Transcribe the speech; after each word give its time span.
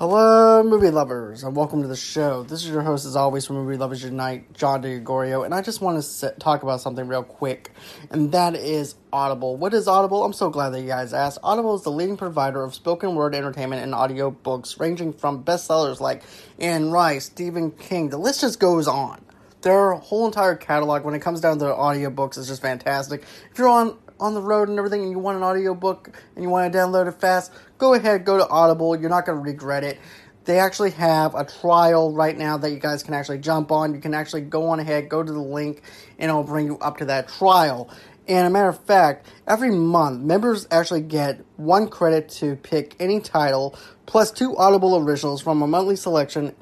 Hello, 0.00 0.62
movie 0.62 0.88
lovers, 0.88 1.42
and 1.42 1.54
welcome 1.54 1.82
to 1.82 1.86
the 1.86 1.94
show. 1.94 2.42
This 2.42 2.64
is 2.64 2.70
your 2.70 2.80
host, 2.80 3.04
as 3.04 3.16
always, 3.16 3.44
from 3.44 3.56
Movie 3.56 3.76
Lovers 3.76 4.02
Unite, 4.02 4.50
John 4.54 4.82
DeGorio, 4.82 5.44
and 5.44 5.52
I 5.52 5.60
just 5.60 5.82
want 5.82 5.98
to 5.98 6.02
sit, 6.02 6.40
talk 6.40 6.62
about 6.62 6.80
something 6.80 7.06
real 7.06 7.22
quick, 7.22 7.72
and 8.10 8.32
that 8.32 8.54
is 8.54 8.94
Audible. 9.12 9.58
What 9.58 9.74
is 9.74 9.86
Audible? 9.86 10.24
I'm 10.24 10.32
so 10.32 10.48
glad 10.48 10.70
that 10.70 10.80
you 10.80 10.86
guys 10.86 11.12
asked. 11.12 11.40
Audible 11.42 11.74
is 11.74 11.82
the 11.82 11.90
leading 11.90 12.16
provider 12.16 12.64
of 12.64 12.74
spoken 12.74 13.14
word 13.14 13.34
entertainment 13.34 13.82
and 13.82 13.94
audio 13.94 14.30
books, 14.30 14.80
ranging 14.80 15.12
from 15.12 15.44
bestsellers 15.44 16.00
like 16.00 16.22
Anne 16.58 16.90
Rice, 16.90 17.26
Stephen 17.26 17.70
King. 17.70 18.08
The 18.08 18.16
list 18.16 18.40
just 18.40 18.58
goes 18.58 18.88
on. 18.88 19.22
Their 19.60 19.92
whole 19.92 20.24
entire 20.24 20.54
catalog, 20.54 21.04
when 21.04 21.14
it 21.14 21.20
comes 21.20 21.42
down 21.42 21.58
to 21.58 21.66
audiobooks, 21.66 22.38
is 22.38 22.48
just 22.48 22.62
fantastic. 22.62 23.24
If 23.52 23.58
you're 23.58 23.68
on 23.68 23.98
on 24.20 24.34
the 24.34 24.42
road 24.42 24.68
and 24.68 24.78
everything 24.78 25.02
and 25.02 25.10
you 25.10 25.18
want 25.18 25.38
an 25.38 25.42
audiobook 25.42 26.10
and 26.34 26.44
you 26.44 26.50
want 26.50 26.70
to 26.70 26.78
download 26.78 27.08
it 27.08 27.18
fast, 27.20 27.52
go 27.80 27.94
ahead, 27.94 28.24
go 28.24 28.36
to 28.36 28.46
Audible. 28.48 28.94
You're 29.00 29.10
not 29.10 29.26
going 29.26 29.38
to 29.38 29.42
regret 29.42 29.82
it. 29.82 29.98
They 30.44 30.58
actually 30.58 30.92
have 30.92 31.34
a 31.34 31.44
trial 31.44 32.12
right 32.12 32.36
now 32.36 32.56
that 32.58 32.70
you 32.70 32.78
guys 32.78 33.02
can 33.02 33.14
actually 33.14 33.38
jump 33.38 33.72
on. 33.72 33.94
You 33.94 34.00
can 34.00 34.14
actually 34.14 34.42
go 34.42 34.68
on 34.68 34.78
ahead, 34.78 35.08
go 35.08 35.22
to 35.22 35.32
the 35.32 35.40
link, 35.40 35.82
and 36.18 36.30
it'll 36.30 36.44
bring 36.44 36.66
you 36.66 36.78
up 36.78 36.98
to 36.98 37.06
that 37.06 37.28
trial. 37.28 37.90
And 38.28 38.46
a 38.46 38.50
matter 38.50 38.68
of 38.68 38.78
fact, 38.84 39.26
every 39.46 39.70
month, 39.70 40.22
members 40.22 40.66
actually 40.70 41.00
get 41.00 41.44
one 41.56 41.88
credit 41.88 42.28
to 42.40 42.54
pick 42.56 42.94
any 43.00 43.20
title, 43.20 43.76
plus 44.06 44.30
two 44.30 44.56
Audible 44.56 44.96
originals 44.96 45.42
from 45.42 45.62
a 45.62 45.66
monthly 45.66 45.96
selection, 45.96 46.54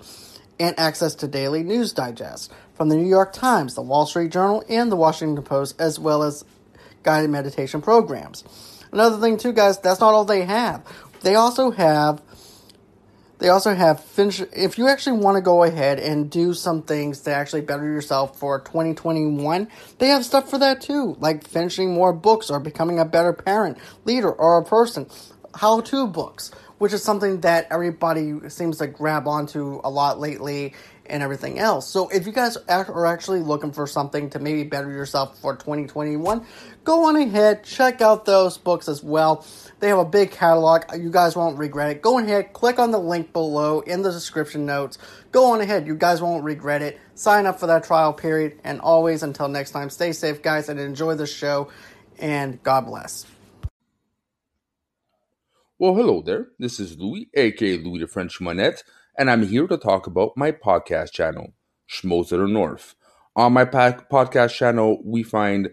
and 0.61 0.79
access 0.79 1.15
to 1.17 1.29
daily 1.29 1.63
news 1.63 1.93
digest 1.93 2.53
from 2.75 2.89
the 2.89 2.97
New 2.97 3.09
York 3.09 3.33
Times, 3.33 3.75
the 3.75 3.83
Wall 3.83 4.07
Street 4.07 4.33
Journal, 4.33 4.65
and 4.69 4.91
the 4.91 4.97
Washington 4.97 5.43
Post, 5.45 5.81
as 5.81 5.99
well 5.99 6.23
as 6.23 6.45
guided 7.03 7.31
meditation 7.31 7.81
programs. 7.81 8.45
Another 8.91 9.19
thing 9.19 9.37
too, 9.37 9.53
guys, 9.53 9.79
that's 9.79 10.01
not 10.01 10.15
all 10.15 10.25
they 10.25 10.45
have. 10.45 10.83
They 11.23 11.35
also 11.35 11.71
have 11.71 12.23
they 13.39 13.49
also 13.49 13.75
have 13.75 14.03
finish 14.03 14.41
if 14.53 14.79
you 14.79 14.89
actually 14.89 15.19
want 15.19 15.37
to 15.37 15.41
go 15.41 15.63
ahead 15.63 15.99
and 15.99 16.31
do 16.31 16.53
some 16.55 16.83
things 16.83 17.21
to 17.21 17.33
actually 17.33 17.61
better 17.61 17.85
yourself 17.85 18.39
for 18.39 18.61
2021 18.61 19.69
they 19.99 20.09
have 20.09 20.25
stuff 20.25 20.51
for 20.51 20.59
that 20.59 20.81
too 20.81 21.17
like 21.21 21.47
finishing 21.47 21.95
more 21.95 22.13
books 22.13 22.51
or 22.51 22.59
becoming 22.59 22.99
a 22.99 23.05
better 23.05 23.33
parent 23.33 23.79
leader 24.05 24.33
or 24.33 24.59
a 24.59 24.65
person 24.65 25.07
how 25.55 25.81
to 25.81 26.09
books 26.09 26.51
which 26.79 26.93
is 26.93 27.03
something 27.03 27.41
that 27.41 27.67
everybody 27.71 28.49
seems 28.49 28.79
to 28.79 28.87
grab 28.87 29.29
onto 29.29 29.81
a 29.85 29.91
lot 29.91 30.19
lately 30.19 30.75
and 31.07 31.23
everything 31.23 31.59
else. 31.59 31.89
So 31.89 32.09
if 32.09 32.27
you 32.27 32.33
guys 32.33 32.57
are 32.69 33.07
actually 33.07 33.41
looking 33.41 33.73
for 33.73 33.87
something 33.87 34.31
to 34.31 34.39
maybe 34.39 34.65
better 34.65 34.91
yourself 34.91 35.39
for 35.41 35.57
2021, 35.57 36.45
go 36.85 37.05
on 37.07 37.17
ahead, 37.17 37.65
check 37.65 38.01
out 38.01 38.25
those 38.25 38.59
books 38.59 38.89
as 38.89 39.03
well. 39.03 39.45
They 39.81 39.89
have 39.89 39.99
a 39.99 40.05
big 40.05 40.31
catalog. 40.31 40.85
You 40.97 41.11
guys 41.11 41.37
won't 41.37 41.59
regret 41.59 41.91
it. 41.91 42.03
Go 42.03 42.19
ahead, 42.19 42.53
click 42.53 42.79
on 42.79 42.91
the 42.91 42.99
link 42.99 43.33
below 43.33 43.81
in 43.81 44.03
the 44.03 44.11
description 44.11 44.67
notes. 44.67 44.99
Go 45.31 45.53
on 45.53 45.61
ahead. 45.61 45.87
You 45.87 45.95
guys 45.95 46.21
won't 46.21 46.45
regret 46.45 46.83
it. 46.83 46.99
Sign 47.15 47.47
up 47.47 47.61
for 47.61 47.67
that 47.67 47.85
trial 47.85 48.13
period. 48.13 48.59
And 48.65 48.81
always, 48.81 49.23
until 49.23 49.49
next 49.49 49.71
time, 49.71 49.91
stay 49.91 50.13
safe, 50.13 50.43
guys, 50.43 50.69
and 50.69 50.81
enjoy 50.81 51.15
the 51.15 51.27
show. 51.27 51.71
And 52.19 52.63
God 52.63 52.87
bless. 52.87 53.25
Well, 55.79 55.95
hello 55.95 56.23
there. 56.23 56.49
This 56.59 56.81
is 56.81 56.99
Louis, 56.99 57.31
aka 57.35 57.79
Louis 57.79 58.01
the 58.01 58.09
French 58.09 58.41
Monette 58.41 58.83
and 59.19 59.29
I'm 59.29 59.49
here 59.49 59.67
to 59.67 59.77
talk 59.77 60.07
about 60.07 60.37
my 60.37 60.53
podcast 60.53 61.11
channel, 61.11 61.53
the 62.03 62.47
North. 62.49 62.95
On 63.35 63.53
my 63.53 63.65
podcast 63.65 64.55
channel, 64.55 65.01
we 65.05 65.25
find 65.25 65.71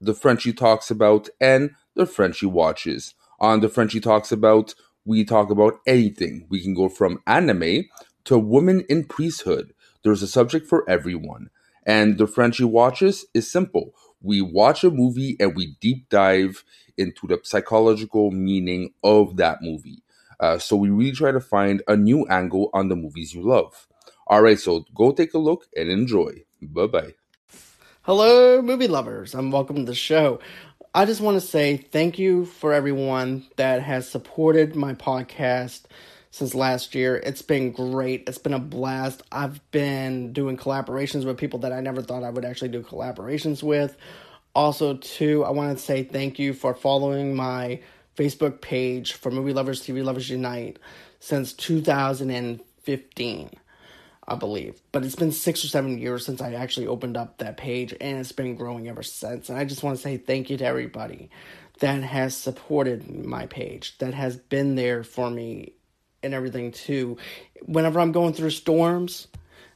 the 0.00 0.12
Frenchie 0.12 0.52
talks 0.52 0.90
about 0.90 1.28
and 1.40 1.70
the 1.94 2.04
Frenchie 2.04 2.46
watches. 2.46 3.14
On 3.40 3.60
the 3.60 3.68
Frenchie 3.68 4.00
talks 4.00 4.32
about, 4.32 4.74
we 5.04 5.24
talk 5.24 5.50
about 5.50 5.80
anything. 5.86 6.46
We 6.50 6.60
can 6.60 6.74
go 6.74 6.88
from 6.88 7.22
anime 7.26 7.84
to 8.24 8.38
women 8.38 8.84
in 8.88 9.04
priesthood. 9.04 9.72
There's 10.04 10.22
a 10.22 10.26
subject 10.26 10.66
for 10.66 10.88
everyone. 10.88 11.50
And 11.86 12.18
the 12.18 12.26
Frenchie 12.26 12.64
watches 12.64 13.24
is 13.32 13.50
simple. 13.50 13.94
We 14.20 14.42
watch 14.42 14.84
a 14.84 14.90
movie 14.90 15.36
and 15.40 15.56
we 15.56 15.76
deep 15.80 16.10
dive 16.10 16.64
into 16.98 17.26
the 17.26 17.40
psychological 17.42 18.30
meaning 18.30 18.92
of 19.02 19.36
that 19.38 19.62
movie. 19.62 20.02
Uh, 20.38 20.58
so 20.58 20.76
we 20.76 20.90
really 20.90 21.12
try 21.12 21.32
to 21.32 21.40
find 21.40 21.82
a 21.88 21.96
new 21.96 22.26
angle 22.26 22.68
on 22.74 22.88
the 22.88 22.96
movies 22.96 23.34
you 23.34 23.42
love. 23.42 23.88
All 24.26 24.42
right, 24.42 24.58
so 24.58 24.84
go 24.94 25.12
take 25.12 25.32
a 25.34 25.38
look 25.38 25.66
and 25.74 25.88
enjoy. 25.88 26.44
Bye 26.60 26.86
bye. 26.86 27.14
Hello, 28.02 28.62
movie 28.62 28.88
lovers, 28.88 29.34
and 29.34 29.52
welcome 29.52 29.76
to 29.76 29.84
the 29.84 29.94
show. 29.94 30.40
I 30.92 31.04
just 31.04 31.20
want 31.20 31.40
to 31.40 31.46
say 31.46 31.76
thank 31.76 32.18
you 32.18 32.44
for 32.44 32.72
everyone 32.72 33.46
that 33.54 33.80
has 33.80 34.08
supported 34.08 34.74
my 34.74 34.94
podcast 34.94 35.82
since 36.32 36.52
last 36.52 36.96
year. 36.96 37.14
It's 37.16 37.42
been 37.42 37.70
great. 37.70 38.24
It's 38.28 38.38
been 38.38 38.54
a 38.54 38.58
blast. 38.58 39.22
I've 39.30 39.60
been 39.70 40.32
doing 40.32 40.56
collaborations 40.56 41.24
with 41.24 41.38
people 41.38 41.60
that 41.60 41.72
I 41.72 41.80
never 41.80 42.02
thought 42.02 42.24
I 42.24 42.30
would 42.30 42.44
actually 42.44 42.70
do 42.70 42.82
collaborations 42.82 43.62
with. 43.62 43.96
Also, 44.52 44.96
too, 44.96 45.44
I 45.44 45.50
want 45.50 45.78
to 45.78 45.84
say 45.84 46.02
thank 46.02 46.40
you 46.40 46.52
for 46.52 46.74
following 46.74 47.36
my 47.36 47.80
Facebook 48.16 48.60
page 48.60 49.12
for 49.12 49.30
Movie 49.30 49.52
Lovers, 49.52 49.82
TV 49.82 50.02
Lovers 50.02 50.28
Unite 50.28 50.80
since 51.20 51.52
2015, 51.52 53.50
I 54.30 54.36
believe. 54.36 54.80
But 54.92 55.04
it's 55.04 55.16
been 55.16 55.32
six 55.32 55.64
or 55.64 55.68
seven 55.68 55.98
years 55.98 56.24
since 56.24 56.40
I 56.40 56.54
actually 56.54 56.86
opened 56.86 57.16
up 57.16 57.38
that 57.38 57.56
page, 57.56 57.92
and 58.00 58.18
it's 58.18 58.30
been 58.30 58.54
growing 58.54 58.88
ever 58.88 59.02
since. 59.02 59.48
And 59.48 59.58
I 59.58 59.64
just 59.64 59.82
want 59.82 59.96
to 59.96 60.02
say 60.02 60.16
thank 60.16 60.48
you 60.48 60.56
to 60.58 60.64
everybody 60.64 61.30
that 61.80 62.02
has 62.04 62.36
supported 62.36 63.10
my 63.26 63.46
page, 63.46 63.98
that 63.98 64.14
has 64.14 64.36
been 64.36 64.76
there 64.76 65.02
for 65.02 65.28
me 65.28 65.72
and 66.22 66.32
everything 66.32 66.70
too. 66.70 67.16
Whenever 67.62 67.98
I'm 67.98 68.12
going 68.12 68.32
through 68.32 68.50
storms, 68.50 69.26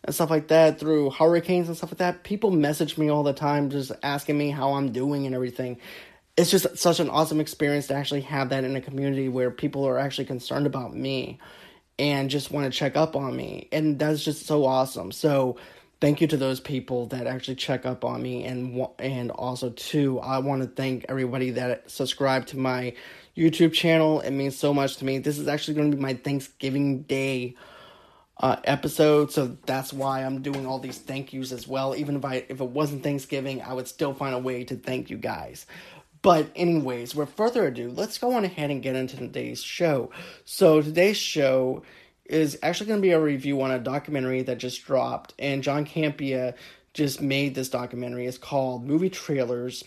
and 0.04 0.14
stuff 0.14 0.30
like 0.30 0.48
that 0.48 0.78
through 0.78 1.10
hurricanes 1.10 1.68
and 1.68 1.76
stuff 1.76 1.90
like 1.90 1.98
that 1.98 2.24
people 2.24 2.50
message 2.50 2.98
me 2.98 3.08
all 3.08 3.22
the 3.22 3.32
time 3.32 3.70
just 3.70 3.90
asking 4.02 4.36
me 4.36 4.50
how 4.50 4.74
i'm 4.74 4.92
doing 4.92 5.24
and 5.24 5.34
everything 5.34 5.78
it's 6.36 6.50
just 6.50 6.76
such 6.76 7.00
an 7.00 7.08
awesome 7.08 7.40
experience 7.40 7.86
to 7.86 7.94
actually 7.94 8.20
have 8.20 8.50
that 8.50 8.64
in 8.64 8.76
a 8.76 8.82
community 8.82 9.30
where 9.30 9.50
people 9.50 9.88
are 9.88 9.98
actually 9.98 10.26
concerned 10.26 10.66
about 10.66 10.94
me 10.94 11.38
and 11.98 12.30
just 12.30 12.50
want 12.50 12.70
to 12.70 12.76
check 12.76 12.96
up 12.96 13.16
on 13.16 13.36
me 13.36 13.68
and 13.72 13.98
that's 13.98 14.24
just 14.24 14.46
so 14.46 14.64
awesome. 14.64 15.12
So 15.12 15.56
thank 16.00 16.20
you 16.20 16.26
to 16.26 16.36
those 16.36 16.60
people 16.60 17.06
that 17.06 17.26
actually 17.26 17.54
check 17.54 17.86
up 17.86 18.04
on 18.04 18.22
me 18.22 18.44
and 18.44 18.86
and 18.98 19.30
also 19.30 19.70
too 19.70 20.18
i 20.20 20.36
want 20.36 20.60
to 20.60 20.68
thank 20.68 21.06
everybody 21.08 21.50
that 21.50 21.90
subscribed 21.90 22.48
to 22.48 22.58
my 22.58 22.92
youtube 23.36 23.72
channel. 23.72 24.20
It 24.20 24.30
means 24.30 24.56
so 24.56 24.74
much 24.74 24.98
to 24.98 25.04
me. 25.04 25.18
This 25.18 25.38
is 25.38 25.48
actually 25.48 25.74
going 25.74 25.90
to 25.90 25.96
be 25.96 26.02
my 26.02 26.14
thanksgiving 26.14 27.02
day 27.02 27.56
uh, 28.38 28.56
episode 28.64 29.30
so 29.30 29.56
that's 29.64 29.92
why 29.92 30.24
i'm 30.24 30.42
doing 30.42 30.66
all 30.66 30.80
these 30.80 30.98
thank 30.98 31.32
yous 31.32 31.52
as 31.52 31.68
well. 31.68 31.94
Even 31.96 32.16
if 32.16 32.24
i 32.24 32.44
if 32.48 32.60
it 32.60 32.68
wasn't 32.68 33.02
thanksgiving 33.02 33.62
i 33.62 33.72
would 33.72 33.88
still 33.88 34.12
find 34.12 34.34
a 34.34 34.38
way 34.38 34.64
to 34.64 34.76
thank 34.76 35.08
you 35.08 35.16
guys 35.16 35.66
but, 36.24 36.50
anyways, 36.56 37.14
with 37.14 37.34
further 37.34 37.66
ado, 37.66 37.90
let's 37.90 38.16
go 38.16 38.32
on 38.32 38.46
ahead 38.46 38.70
and 38.70 38.82
get 38.82 38.96
into 38.96 39.18
today's 39.18 39.62
show. 39.62 40.08
So, 40.46 40.80
today's 40.80 41.18
show 41.18 41.82
is 42.24 42.58
actually 42.62 42.86
going 42.86 43.00
to 43.00 43.06
be 43.06 43.10
a 43.10 43.20
review 43.20 43.60
on 43.60 43.70
a 43.70 43.78
documentary 43.78 44.40
that 44.40 44.56
just 44.56 44.86
dropped, 44.86 45.34
and 45.38 45.62
John 45.62 45.84
Campea 45.84 46.54
just 46.94 47.20
made 47.20 47.54
this 47.54 47.68
documentary. 47.68 48.26
It's 48.26 48.38
called 48.38 48.86
Movie 48.86 49.10
Trailers 49.10 49.84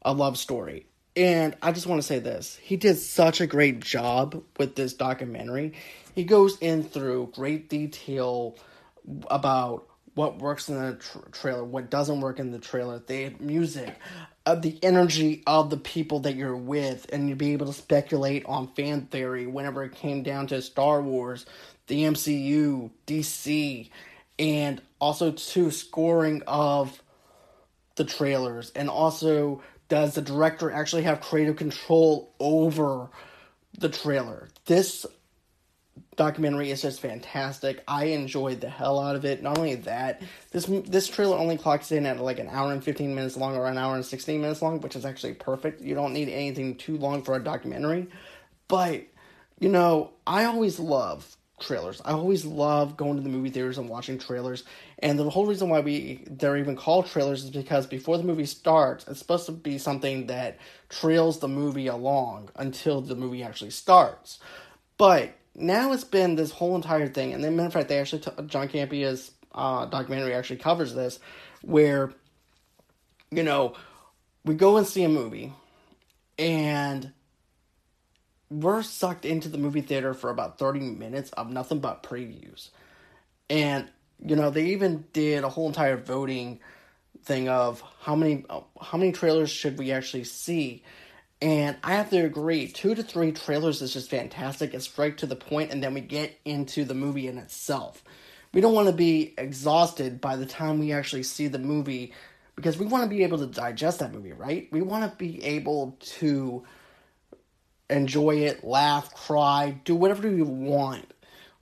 A 0.00 0.14
Love 0.14 0.38
Story. 0.38 0.86
And 1.14 1.54
I 1.60 1.72
just 1.72 1.86
want 1.86 2.00
to 2.00 2.06
say 2.06 2.20
this 2.20 2.56
he 2.62 2.78
did 2.78 2.96
such 2.96 3.42
a 3.42 3.46
great 3.46 3.80
job 3.80 4.42
with 4.56 4.76
this 4.76 4.94
documentary. 4.94 5.74
He 6.14 6.24
goes 6.24 6.56
in 6.58 6.84
through 6.84 7.32
great 7.34 7.68
detail 7.68 8.56
about 9.30 9.88
what 10.14 10.38
works 10.38 10.68
in 10.68 10.74
the 10.74 10.94
tra- 10.94 11.30
trailer, 11.30 11.64
what 11.64 11.90
doesn't 11.90 12.20
work 12.20 12.40
in 12.40 12.50
the 12.50 12.58
trailer, 12.58 12.98
the 12.98 13.34
music, 13.38 13.94
of 14.48 14.62
the 14.62 14.78
energy 14.82 15.42
of 15.46 15.68
the 15.68 15.76
people 15.76 16.20
that 16.20 16.34
you're 16.34 16.56
with, 16.56 17.06
and 17.12 17.28
you'd 17.28 17.36
be 17.36 17.52
able 17.52 17.66
to 17.66 17.72
speculate 17.74 18.46
on 18.46 18.66
fan 18.68 19.02
theory 19.02 19.46
whenever 19.46 19.84
it 19.84 19.92
came 19.92 20.22
down 20.22 20.46
to 20.46 20.62
Star 20.62 21.02
Wars, 21.02 21.44
the 21.86 22.04
MCU, 22.04 22.90
DC, 23.06 23.90
and 24.38 24.80
also 24.98 25.32
to 25.32 25.70
scoring 25.70 26.42
of 26.46 27.02
the 27.96 28.04
trailers, 28.04 28.70
and 28.70 28.88
also 28.88 29.62
does 29.90 30.14
the 30.14 30.22
director 30.22 30.70
actually 30.70 31.02
have 31.02 31.20
creative 31.20 31.56
control 31.56 32.34
over 32.40 33.10
the 33.78 33.90
trailer? 33.90 34.48
This 34.64 35.04
documentary 36.18 36.70
is 36.70 36.82
just 36.82 37.00
fantastic. 37.00 37.82
I 37.88 38.06
enjoyed 38.06 38.60
the 38.60 38.68
hell 38.68 39.00
out 39.00 39.16
of 39.16 39.24
it. 39.24 39.42
Not 39.42 39.56
only 39.56 39.76
that, 39.76 40.20
this 40.50 40.66
this 40.66 41.08
trailer 41.08 41.38
only 41.38 41.56
clocks 41.56 41.90
in 41.90 42.04
at 42.04 42.20
like 42.20 42.38
an 42.38 42.48
hour 42.50 42.72
and 42.72 42.84
15 42.84 43.14
minutes 43.14 43.38
long 43.38 43.56
or 43.56 43.66
an 43.66 43.78
hour 43.78 43.94
and 43.94 44.04
16 44.04 44.40
minutes 44.40 44.60
long, 44.60 44.82
which 44.82 44.96
is 44.96 45.06
actually 45.06 45.34
perfect. 45.34 45.80
You 45.80 45.94
don't 45.94 46.12
need 46.12 46.28
anything 46.28 46.76
too 46.76 46.98
long 46.98 47.22
for 47.22 47.34
a 47.34 47.42
documentary. 47.42 48.08
But, 48.66 49.06
you 49.58 49.70
know, 49.70 50.10
I 50.26 50.44
always 50.44 50.78
love 50.78 51.38
trailers. 51.60 52.02
I 52.04 52.12
always 52.12 52.44
love 52.44 52.96
going 52.96 53.16
to 53.16 53.22
the 53.22 53.28
movie 53.28 53.50
theaters 53.50 53.78
and 53.78 53.88
watching 53.88 54.18
trailers. 54.18 54.64
And 54.98 55.18
the 55.18 55.30
whole 55.30 55.46
reason 55.46 55.68
why 55.68 55.80
we 55.80 56.24
they're 56.28 56.56
even 56.56 56.76
called 56.76 57.06
trailers 57.06 57.44
is 57.44 57.50
because 57.50 57.86
before 57.86 58.18
the 58.18 58.24
movie 58.24 58.44
starts, 58.46 59.06
it's 59.08 59.18
supposed 59.20 59.46
to 59.46 59.52
be 59.52 59.78
something 59.78 60.26
that 60.26 60.58
trails 60.88 61.38
the 61.38 61.48
movie 61.48 61.86
along 61.86 62.50
until 62.56 63.00
the 63.00 63.16
movie 63.16 63.42
actually 63.42 63.70
starts. 63.70 64.38
But 64.96 65.34
now 65.58 65.92
it's 65.92 66.04
been 66.04 66.36
this 66.36 66.50
whole 66.50 66.76
entire 66.76 67.08
thing, 67.08 67.32
and 67.34 67.42
then 67.42 67.56
matter 67.56 67.66
of 67.66 67.72
fact, 67.72 67.88
they 67.88 67.98
actually 67.98 68.22
t- 68.22 68.30
John 68.46 68.68
Campea's 68.68 69.32
uh, 69.52 69.86
documentary 69.86 70.34
actually 70.34 70.56
covers 70.58 70.94
this, 70.94 71.18
where 71.62 72.12
you 73.30 73.42
know 73.42 73.74
we 74.44 74.54
go 74.54 74.76
and 74.76 74.86
see 74.86 75.04
a 75.04 75.08
movie, 75.08 75.52
and 76.38 77.12
we're 78.50 78.82
sucked 78.82 79.24
into 79.24 79.48
the 79.48 79.58
movie 79.58 79.80
theater 79.80 80.14
for 80.14 80.30
about 80.30 80.58
30 80.58 80.80
minutes 80.80 81.30
of 81.32 81.50
nothing 81.50 81.80
but 81.80 82.02
previews. 82.02 82.70
And, 83.50 83.88
you 84.24 84.36
know, 84.36 84.50
they 84.50 84.66
even 84.66 85.04
did 85.12 85.44
a 85.44 85.48
whole 85.48 85.66
entire 85.66 85.96
voting 85.96 86.60
thing 87.24 87.48
of 87.48 87.82
how 88.00 88.14
many 88.14 88.44
how 88.80 88.96
many 88.96 89.12
trailers 89.12 89.50
should 89.50 89.78
we 89.78 89.92
actually 89.92 90.24
see. 90.24 90.82
And 91.40 91.76
I 91.84 91.94
have 91.94 92.10
to 92.10 92.18
agree, 92.18 92.66
two 92.68 92.94
to 92.94 93.02
three 93.02 93.30
trailers 93.32 93.80
is 93.80 93.92
just 93.92 94.10
fantastic. 94.10 94.74
It's 94.74 94.86
straight 94.86 95.18
to 95.18 95.26
the 95.26 95.36
point, 95.36 95.70
and 95.70 95.82
then 95.82 95.94
we 95.94 96.00
get 96.00 96.36
into 96.44 96.84
the 96.84 96.94
movie 96.94 97.28
in 97.28 97.38
itself. 97.38 98.02
We 98.52 98.60
don't 98.60 98.74
want 98.74 98.88
to 98.88 98.94
be 98.94 99.34
exhausted 99.38 100.20
by 100.20 100.36
the 100.36 100.46
time 100.46 100.78
we 100.78 100.92
actually 100.92 101.22
see 101.22 101.46
the 101.46 101.58
movie 101.58 102.12
because 102.56 102.76
we 102.76 102.86
want 102.86 103.04
to 103.04 103.10
be 103.10 103.22
able 103.22 103.38
to 103.38 103.46
digest 103.46 104.00
that 104.00 104.12
movie, 104.12 104.32
right? 104.32 104.68
We 104.72 104.82
want 104.82 105.08
to 105.08 105.16
be 105.16 105.44
able 105.44 105.96
to 106.00 106.64
enjoy 107.88 108.38
it, 108.38 108.64
laugh, 108.64 109.14
cry, 109.14 109.78
do 109.84 109.94
whatever 109.94 110.28
we 110.28 110.42
want 110.42 111.12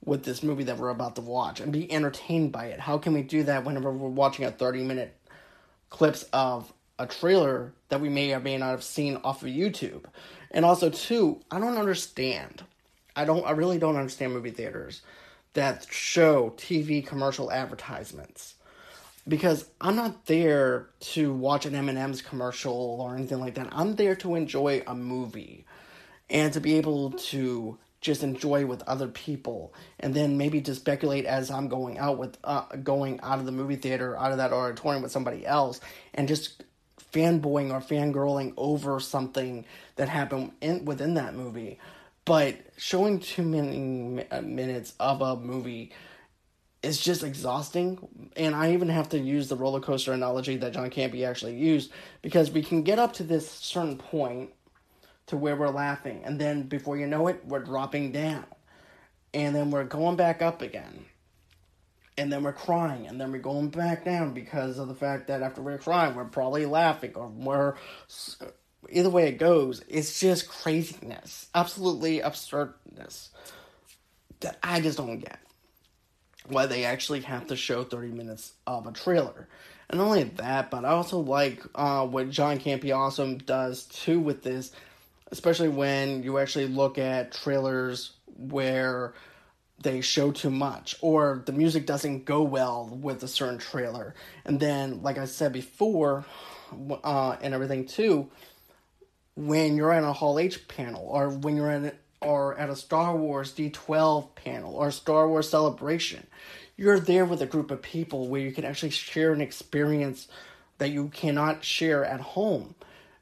with 0.03 0.23
this 0.23 0.41
movie 0.41 0.63
that 0.63 0.77
we're 0.77 0.89
about 0.89 1.15
to 1.15 1.21
watch 1.21 1.59
and 1.59 1.71
be 1.71 1.91
entertained 1.91 2.51
by 2.51 2.67
it. 2.67 2.79
How 2.79 2.97
can 2.97 3.13
we 3.13 3.21
do 3.21 3.43
that 3.43 3.63
whenever 3.63 3.91
we're 3.91 4.09
watching 4.09 4.45
a 4.45 4.51
30 4.51 4.83
minute 4.85 5.15
clips 5.89 6.23
of 6.33 6.73
a 6.99 7.05
trailer 7.05 7.73
that 7.89 8.01
we 8.01 8.09
may 8.09 8.33
or 8.33 8.39
may 8.39 8.57
not 8.57 8.71
have 8.71 8.83
seen 8.83 9.17
off 9.23 9.43
of 9.43 9.49
YouTube? 9.49 10.05
And 10.51 10.65
also 10.65 10.89
too, 10.89 11.41
I 11.51 11.59
don't 11.59 11.77
understand. 11.77 12.63
I 13.15 13.25
don't 13.25 13.45
I 13.45 13.51
really 13.51 13.77
don't 13.77 13.95
understand 13.95 14.33
movie 14.33 14.51
theaters 14.51 15.01
that 15.53 15.87
show 15.89 16.53
TV 16.57 17.05
commercial 17.05 17.51
advertisements. 17.51 18.55
Because 19.27 19.69
I'm 19.81 19.97
not 19.97 20.27
there 20.27 20.87
to 20.99 21.33
watch 21.33 21.65
an 21.65 21.75
M&M's 21.75 22.21
commercial 22.21 23.01
or 23.01 23.15
anything 23.15 23.41
like 23.41 23.55
that. 23.55 23.67
I'm 23.73 23.95
there 23.95 24.15
to 24.17 24.35
enjoy 24.35 24.83
a 24.87 24.95
movie 24.95 25.65
and 26.29 26.53
to 26.53 26.61
be 26.61 26.75
able 26.75 27.11
to 27.11 27.77
just 27.99 28.23
enjoy 28.23 28.65
with 28.65 28.83
other 28.83 29.07
people 29.07 29.73
and 29.99 30.13
then 30.13 30.37
maybe 30.37 30.61
to 30.61 30.75
speculate 30.75 31.25
as 31.25 31.49
i'm 31.49 31.67
going 31.67 31.97
out 31.97 32.17
with 32.17 32.37
uh, 32.43 32.63
going 32.83 33.19
out 33.21 33.39
of 33.39 33.45
the 33.45 33.51
movie 33.51 33.75
theater 33.75 34.15
out 34.17 34.31
of 34.31 34.37
that 34.37 34.53
auditorium 34.53 35.01
with 35.01 35.11
somebody 35.11 35.45
else 35.45 35.81
and 36.13 36.27
just 36.27 36.63
fanboying 37.17 37.71
or 37.71 37.79
fangirling 37.79 38.53
over 38.57 38.99
something 38.99 39.65
that 39.95 40.09
happened 40.09 40.51
in 40.61 40.85
within 40.85 41.15
that 41.15 41.33
movie 41.33 41.79
but 42.25 42.55
showing 42.77 43.19
too 43.19 43.43
many 43.43 44.25
uh, 44.29 44.41
minutes 44.41 44.93
of 44.99 45.21
a 45.21 45.35
movie 45.37 45.91
is 46.83 46.99
just 46.99 47.23
exhausting 47.23 47.97
and 48.35 48.55
i 48.55 48.73
even 48.73 48.89
have 48.89 49.09
to 49.09 49.17
use 49.17 49.47
the 49.47 49.55
roller 49.55 49.79
coaster 49.79 50.13
analogy 50.13 50.57
that 50.57 50.73
john 50.73 50.89
campea 50.89 51.27
actually 51.27 51.55
used 51.55 51.91
because 52.21 52.51
we 52.51 52.61
can 52.61 52.83
get 52.83 52.99
up 52.99 53.13
to 53.13 53.23
this 53.23 53.49
certain 53.49 53.97
point 53.97 54.51
to 55.27 55.37
where 55.37 55.55
we're 55.55 55.69
laughing. 55.69 56.21
And 56.25 56.39
then 56.39 56.63
before 56.63 56.97
you 56.97 57.05
know 57.05 57.27
it, 57.27 57.45
we're 57.45 57.59
dropping 57.59 58.11
down. 58.11 58.45
And 59.33 59.55
then 59.55 59.69
we're 59.69 59.83
going 59.83 60.15
back 60.15 60.41
up 60.41 60.61
again. 60.61 61.05
And 62.17 62.31
then 62.31 62.43
we're 62.43 62.53
crying. 62.53 63.07
And 63.07 63.19
then 63.19 63.31
we're 63.31 63.39
going 63.39 63.69
back 63.69 64.05
down 64.05 64.33
because 64.33 64.79
of 64.79 64.87
the 64.87 64.95
fact 64.95 65.27
that 65.27 65.41
after 65.41 65.61
we're 65.61 65.77
crying, 65.77 66.15
we're 66.15 66.25
probably 66.25 66.65
laughing 66.65 67.13
or 67.15 67.27
we're. 67.27 67.75
Either 68.89 69.09
way 69.09 69.27
it 69.27 69.37
goes, 69.37 69.83
it's 69.89 70.19
just 70.19 70.47
craziness. 70.47 71.47
Absolutely 71.53 72.21
absurdness 72.21 73.31
that 74.39 74.57
I 74.63 74.81
just 74.81 74.97
don't 74.97 75.19
get. 75.19 75.39
Why 76.47 76.67
they 76.67 76.85
actually 76.85 77.21
have 77.21 77.47
to 77.47 77.55
show 77.57 77.83
30 77.83 78.09
minutes 78.09 78.53
of 78.65 78.87
a 78.87 78.91
trailer. 78.91 79.49
And 79.89 79.99
not 79.99 80.05
only 80.05 80.23
that, 80.23 80.71
but 80.71 80.85
I 80.85 80.89
also 80.89 81.19
like 81.19 81.63
uh, 81.75 82.05
what 82.07 82.29
John 82.29 82.59
Campea 82.59 82.95
awesome 82.95 83.39
does 83.39 83.83
too 83.85 84.19
with 84.19 84.43
this 84.43 84.71
especially 85.31 85.69
when 85.69 86.23
you 86.23 86.37
actually 86.37 86.67
look 86.67 86.97
at 86.97 87.31
trailers 87.31 88.13
where 88.37 89.13
they 89.79 90.01
show 90.01 90.31
too 90.31 90.49
much 90.49 90.95
or 91.01 91.43
the 91.45 91.51
music 91.51 91.85
doesn't 91.85 92.25
go 92.25 92.41
well 92.41 92.89
with 92.91 93.21
a 93.23 93.27
certain 93.27 93.59
trailer. 93.59 94.15
And 94.45 94.59
then 94.59 95.01
like 95.03 95.17
i 95.17 95.25
said 95.25 95.53
before 95.53 96.25
uh, 97.03 97.37
and 97.41 97.53
everything 97.53 97.85
too 97.85 98.29
when 99.35 99.77
you're 99.77 99.91
at 99.91 100.03
a 100.03 100.13
hall 100.13 100.39
h 100.39 100.67
panel 100.67 101.05
or 101.07 101.29
when 101.29 101.55
you're 101.55 101.69
at 101.69 101.95
or 102.21 102.57
at 102.57 102.69
a 102.69 102.75
star 102.75 103.15
wars 103.15 103.53
d12 103.53 104.33
panel 104.35 104.75
or 104.75 104.89
star 104.89 105.29
wars 105.29 105.49
celebration 105.49 106.25
you're 106.75 106.99
there 106.99 107.25
with 107.25 107.41
a 107.41 107.45
group 107.45 107.71
of 107.71 107.81
people 107.81 108.27
where 108.27 108.41
you 108.41 108.51
can 108.51 108.65
actually 108.65 108.89
share 108.89 109.31
an 109.31 109.41
experience 109.41 110.27
that 110.79 110.89
you 110.89 111.07
cannot 111.09 111.63
share 111.63 112.03
at 112.03 112.19
home 112.19 112.73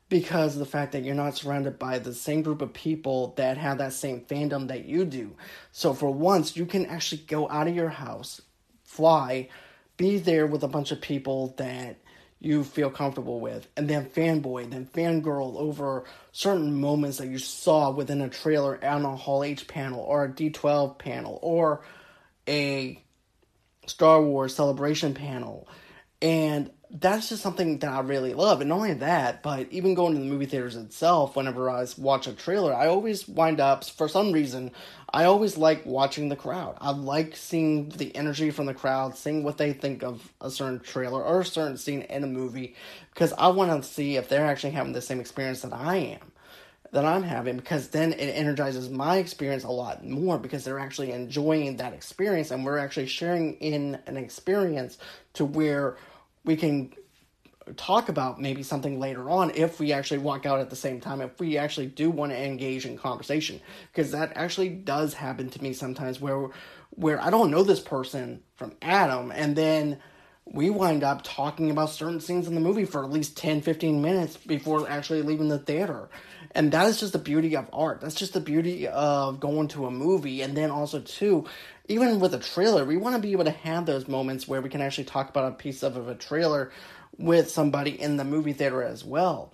because 0.09 0.55
the 0.55 0.65
fact 0.65 0.91
that 0.91 1.03
you're 1.03 1.15
not 1.15 1.35
surrounded 1.35 1.79
by 1.79 1.99
the 1.99 2.13
same 2.13 2.41
group 2.43 2.61
of 2.61 2.73
people 2.73 3.33
that 3.37 3.57
have 3.57 3.79
that 3.79 3.93
same 3.93 4.21
fandom 4.21 4.67
that 4.67 4.85
you 4.85 5.05
do. 5.05 5.35
So 5.71 5.93
for 5.93 6.11
once, 6.11 6.55
you 6.55 6.65
can 6.65 6.85
actually 6.85 7.21
go 7.27 7.49
out 7.49 7.67
of 7.67 7.75
your 7.75 7.89
house, 7.89 8.41
fly, 8.83 9.49
be 9.97 10.17
there 10.17 10.45
with 10.45 10.63
a 10.63 10.67
bunch 10.67 10.91
of 10.91 11.01
people 11.01 11.55
that 11.57 11.97
you 12.39 12.63
feel 12.63 12.91
comfortable 12.91 13.39
with, 13.39 13.67
and 13.75 13.87
then 13.87 14.05
fanboy, 14.05 14.69
then 14.69 14.85
fangirl 14.85 15.55
over 15.55 16.03
certain 16.31 16.79
moments 16.79 17.17
that 17.17 17.27
you 17.27 17.39
saw 17.39 17.89
within 17.89 18.21
a 18.21 18.29
trailer 18.29 18.83
on 18.85 19.05
a 19.05 19.15
Hall 19.15 19.43
H 19.43 19.67
panel 19.67 20.01
or 20.01 20.25
a 20.25 20.29
D12 20.29 20.99
panel 20.99 21.39
or 21.41 21.81
a 22.47 23.01
Star 23.87 24.21
Wars 24.21 24.55
celebration 24.55 25.13
panel. 25.15 25.67
And 26.21 26.71
that's 26.97 27.27
just 27.27 27.43
something 27.43 27.79
that 27.79 27.91
I 27.91 27.99
really 27.99 28.33
love. 28.33 28.61
And 28.61 28.69
not 28.69 28.77
only 28.77 28.93
that, 28.93 29.43
but 29.43 29.67
even 29.69 29.95
going 29.95 30.13
to 30.13 30.19
the 30.19 30.25
movie 30.25 30.45
theaters 30.45 30.77
itself, 30.77 31.35
whenever 31.35 31.69
I 31.69 31.85
watch 31.97 32.25
a 32.25 32.33
trailer, 32.33 32.73
I 32.73 32.87
always 32.87 33.27
wind 33.27 33.59
up, 33.59 33.83
for 33.83 34.07
some 34.07 34.31
reason, 34.31 34.71
I 35.11 35.25
always 35.25 35.57
like 35.57 35.85
watching 35.85 36.29
the 36.29 36.37
crowd. 36.37 36.77
I 36.79 36.91
like 36.91 37.35
seeing 37.35 37.89
the 37.89 38.15
energy 38.15 38.49
from 38.49 38.65
the 38.65 38.73
crowd, 38.73 39.17
seeing 39.17 39.43
what 39.43 39.57
they 39.57 39.73
think 39.73 40.03
of 40.03 40.31
a 40.39 40.49
certain 40.49 40.79
trailer 40.79 41.21
or 41.21 41.41
a 41.41 41.45
certain 41.45 41.77
scene 41.77 42.03
in 42.03 42.23
a 42.23 42.27
movie, 42.27 42.75
because 43.13 43.33
I 43.33 43.49
want 43.49 43.83
to 43.83 43.87
see 43.87 44.15
if 44.15 44.29
they're 44.29 44.45
actually 44.45 44.71
having 44.71 44.93
the 44.93 45.01
same 45.01 45.19
experience 45.19 45.61
that 45.61 45.73
I 45.73 45.97
am. 45.97 46.31
That 46.91 47.03
I'm 47.03 47.23
having 47.23 47.57
because 47.57 47.89
then 47.89 48.13
it 48.13 48.29
energizes 48.29 48.89
my 48.89 49.17
experience 49.17 49.65
a 49.65 49.69
lot 49.69 50.05
more 50.05 50.37
because 50.37 50.63
they're 50.63 50.79
actually 50.79 51.11
enjoying 51.11 51.75
that 51.75 51.91
experience 51.91 52.51
and 52.51 52.63
we're 52.63 52.77
actually 52.77 53.07
sharing 53.07 53.55
in 53.55 53.99
an 54.05 54.15
experience 54.15 54.97
to 55.33 55.43
where 55.43 55.97
we 56.45 56.55
can 56.55 56.93
talk 57.75 58.09
about 58.09 58.39
maybe 58.39 58.61
something 58.61 58.99
later 58.99 59.29
on 59.29 59.51
if 59.55 59.79
we 59.79 59.91
actually 59.91 60.19
walk 60.19 60.45
out 60.45 60.59
at 60.59 60.69
the 60.69 60.75
same 60.75 61.01
time 61.01 61.19
if 61.19 61.39
we 61.39 61.57
actually 61.57 61.87
do 61.87 62.09
want 62.09 62.31
to 62.31 62.37
engage 62.37 62.85
in 62.85 62.97
conversation. 62.97 63.59
Because 63.91 64.11
that 64.11 64.33
actually 64.35 64.69
does 64.69 65.15
happen 65.15 65.49
to 65.49 65.63
me 65.63 65.73
sometimes 65.73 66.21
where 66.21 66.49
where 66.91 67.19
I 67.21 67.29
don't 67.29 67.51
know 67.51 67.63
this 67.63 67.79
person 67.79 68.41
from 68.55 68.73
Adam 68.81 69.31
and 69.31 69.55
then 69.55 69.99
we 70.45 70.69
wind 70.69 71.03
up 71.03 71.23
talking 71.23 71.71
about 71.71 71.89
certain 71.89 72.21
scenes 72.21 72.47
in 72.47 72.53
the 72.53 72.61
movie 72.61 72.85
for 72.85 73.03
at 73.03 73.11
least 73.11 73.35
10 73.35 73.61
15 73.61 74.01
minutes 74.01 74.37
before 74.37 74.87
actually 74.87 75.23
leaving 75.23 75.49
the 75.49 75.57
theater 75.57 76.07
And 76.55 76.71
that 76.71 76.87
is 76.87 77.01
just 77.01 77.11
the 77.13 77.19
beauty 77.19 77.55
of 77.57 77.69
art. 77.73 77.99
That's 77.99 78.15
just 78.15 78.33
the 78.33 78.39
beauty 78.39 78.87
of 78.87 79.41
going 79.41 79.67
to 79.69 79.85
a 79.85 79.91
movie. 79.91 80.41
And 80.41 80.55
then 80.55 80.71
also, 80.71 81.01
too, 81.01 81.45
even 81.89 82.21
with 82.21 82.33
a 82.33 82.39
trailer, 82.39 82.85
we 82.85 82.95
want 82.95 83.15
to 83.15 83.21
be 83.21 83.33
able 83.33 83.43
to 83.43 83.51
have 83.51 83.85
those 83.85 84.07
moments 84.07 84.47
where 84.47 84.61
we 84.61 84.69
can 84.69 84.81
actually 84.81 85.03
talk 85.03 85.29
about 85.29 85.51
a 85.51 85.55
piece 85.55 85.83
of, 85.83 85.97
of 85.97 86.07
a 86.07 86.15
trailer 86.15 86.71
with 87.17 87.51
somebody 87.51 87.99
in 87.99 88.15
the 88.15 88.23
movie 88.23 88.53
theater 88.53 88.81
as 88.81 89.03
well. 89.03 89.53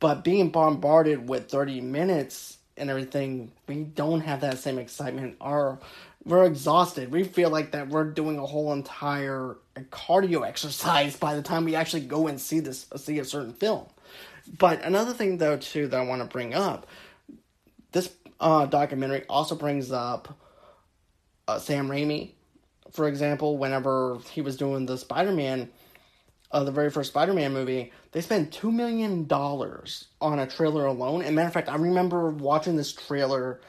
But 0.00 0.24
being 0.24 0.50
bombarded 0.50 1.28
with 1.28 1.50
30 1.50 1.82
minutes 1.82 2.56
and 2.78 2.88
everything, 2.88 3.52
we 3.68 3.84
don't 3.84 4.22
have 4.22 4.40
that 4.40 4.58
same 4.58 4.78
excitement. 4.78 5.36
or 5.38 5.80
we're 6.24 6.44
exhausted. 6.44 7.10
We 7.10 7.24
feel 7.24 7.50
like 7.50 7.72
that 7.72 7.88
we're 7.88 8.04
doing 8.04 8.38
a 8.38 8.46
whole 8.46 8.72
entire 8.72 9.56
cardio 9.90 10.46
exercise 10.46 11.16
by 11.16 11.34
the 11.34 11.42
time 11.42 11.64
we 11.64 11.74
actually 11.74 12.02
go 12.02 12.28
and 12.28 12.40
see 12.40 12.60
this 12.60 12.86
see 12.96 13.18
a 13.18 13.24
certain 13.24 13.54
film. 13.54 13.86
But 14.56 14.82
another 14.82 15.12
thing 15.12 15.38
though 15.38 15.56
too 15.56 15.88
that 15.88 15.98
I 15.98 16.04
want 16.04 16.22
to 16.22 16.28
bring 16.28 16.54
up, 16.54 16.86
this 17.92 18.12
uh, 18.40 18.66
documentary 18.66 19.24
also 19.28 19.54
brings 19.54 19.90
up 19.92 20.38
uh, 21.48 21.58
Sam 21.58 21.88
Raimi, 21.88 22.32
for 22.90 23.08
example, 23.08 23.56
whenever 23.56 24.18
he 24.30 24.42
was 24.42 24.56
doing 24.56 24.86
the 24.86 24.98
Spider 24.98 25.32
Man 25.32 25.70
uh, 26.52 26.64
the 26.64 26.70
very 26.70 26.90
first 26.90 27.10
Spider-Man 27.10 27.52
movie, 27.52 27.92
they 28.12 28.20
spent 28.20 28.52
two 28.52 28.70
million 28.70 29.26
dollars 29.26 30.08
on 30.20 30.38
a 30.38 30.46
trailer 30.46 30.84
alone. 30.84 31.22
And 31.22 31.34
matter 31.34 31.48
of 31.48 31.54
fact, 31.54 31.68
I 31.68 31.76
remember 31.76 32.28
watching 32.28 32.76
this 32.76 32.92
trailer 32.92 33.60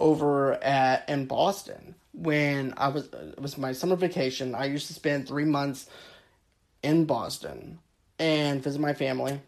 over 0.00 0.54
at 0.64 1.08
in 1.08 1.26
Boston 1.26 1.94
when 2.12 2.72
I 2.76 2.88
was 2.88 3.08
it 3.12 3.40
was 3.40 3.58
my 3.58 3.72
summer 3.72 3.96
vacation. 3.96 4.54
I 4.54 4.64
used 4.64 4.86
to 4.86 4.94
spend 4.94 5.28
three 5.28 5.44
months 5.44 5.88
in 6.82 7.04
Boston 7.04 7.78
and 8.18 8.62
visit 8.62 8.80
my 8.80 8.94
family. 8.94 9.40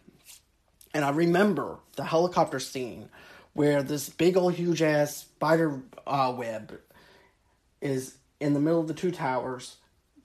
And 0.93 1.05
I 1.05 1.09
remember 1.09 1.79
the 1.95 2.03
helicopter 2.03 2.59
scene 2.59 3.09
where 3.53 3.83
this 3.83 4.09
big 4.09 4.37
old 4.37 4.53
huge 4.53 4.81
ass 4.81 5.17
spider 5.17 5.81
uh, 6.05 6.33
web 6.35 6.79
is 7.81 8.15
in 8.39 8.53
the 8.53 8.59
middle 8.59 8.79
of 8.79 8.87
the 8.87 8.93
two 8.93 9.11
towers. 9.11 9.77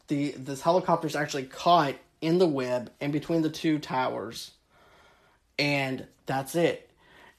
The 0.08 0.32
this 0.32 0.62
helicopter 0.62 1.06
is 1.06 1.16
actually 1.16 1.44
caught 1.44 1.94
in 2.20 2.38
the 2.38 2.46
web 2.46 2.90
in 3.00 3.10
between 3.10 3.42
the 3.42 3.50
two 3.50 3.78
towers, 3.78 4.52
and 5.58 6.06
that's 6.26 6.54
it. 6.54 6.90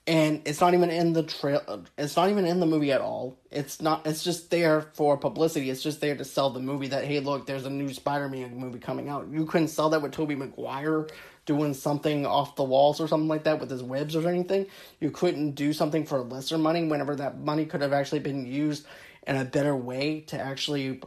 And 0.06 0.42
it's 0.46 0.62
not 0.62 0.74
even 0.74 0.90
in 0.90 1.12
the 1.12 1.24
trail. 1.24 1.84
It's 1.98 2.16
not 2.16 2.30
even 2.30 2.46
in 2.46 2.62
the 2.62 2.66
movie 2.66 2.94
at 2.94 3.02
all. 3.02 3.38
It's 3.52 3.82
not. 3.82 4.08
It's 4.08 4.24
just 4.24 4.50
there 4.50 4.82
for 4.94 5.18
publicity. 5.18 5.70
It's 5.70 5.84
just 5.84 6.00
there 6.00 6.16
to 6.16 6.24
sell 6.24 6.50
the 6.50 6.62
movie. 6.62 6.88
That 6.88 7.04
hey, 7.04 7.20
look, 7.20 7.46
there's 7.46 7.66
a 7.66 7.70
new 7.70 7.94
Spider-Man 7.94 8.58
movie 8.58 8.80
coming 8.80 9.10
out. 9.10 9.28
You 9.30 9.46
couldn't 9.46 9.68
sell 9.68 9.90
that 9.90 10.02
with 10.02 10.14
Tobey 10.14 10.36
Maguire 10.36 11.08
doing 11.48 11.74
something 11.74 12.28
off 12.28 12.56
the 12.56 12.64
walls 12.64 13.00
or 13.00 13.08
something 13.08 13.28
like 13.28 13.46
that 13.46 13.60
with 13.60 13.72
his 13.72 13.82
webs 13.82 14.16
or 14.16 14.30
anything. 14.30 14.68
You 15.00 15.10
couldn't 15.10 15.52
do 15.52 15.74
something 15.74 16.06
for 16.06 16.20
lesser 16.20 16.60
money 16.60 16.86
whenever 16.86 17.16
that 17.16 17.40
money 17.40 17.66
could 17.66 17.82
have 17.82 17.94
actually 17.94 18.20
been 18.20 18.46
used 18.46 18.86
in 19.26 19.36
a 19.36 19.46
better 19.46 19.76
way 19.76 20.20
to 20.28 20.40
actually 20.40 21.02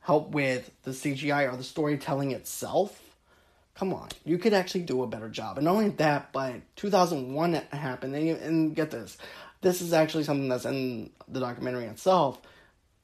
help 0.00 0.30
with 0.30 0.70
the 0.82 0.90
CGI 0.90 1.52
or 1.52 1.56
the 1.56 1.62
storytelling 1.62 2.32
itself. 2.32 3.00
Come 3.74 3.94
on, 3.94 4.08
you 4.24 4.38
could 4.38 4.52
actually 4.52 4.82
do 4.82 5.02
a 5.02 5.06
better 5.06 5.28
job. 5.28 5.58
And 5.58 5.66
not 5.66 5.74
only 5.74 5.90
that, 5.90 6.32
but 6.32 6.54
2001 6.76 7.54
happened, 7.72 8.14
and, 8.14 8.26
you, 8.26 8.34
and 8.34 8.74
get 8.74 8.90
this, 8.90 9.16
this 9.60 9.80
is 9.80 9.92
actually 9.92 10.24
something 10.24 10.48
that's 10.48 10.64
in 10.64 11.10
the 11.28 11.40
documentary 11.40 11.84
itself. 11.84 12.40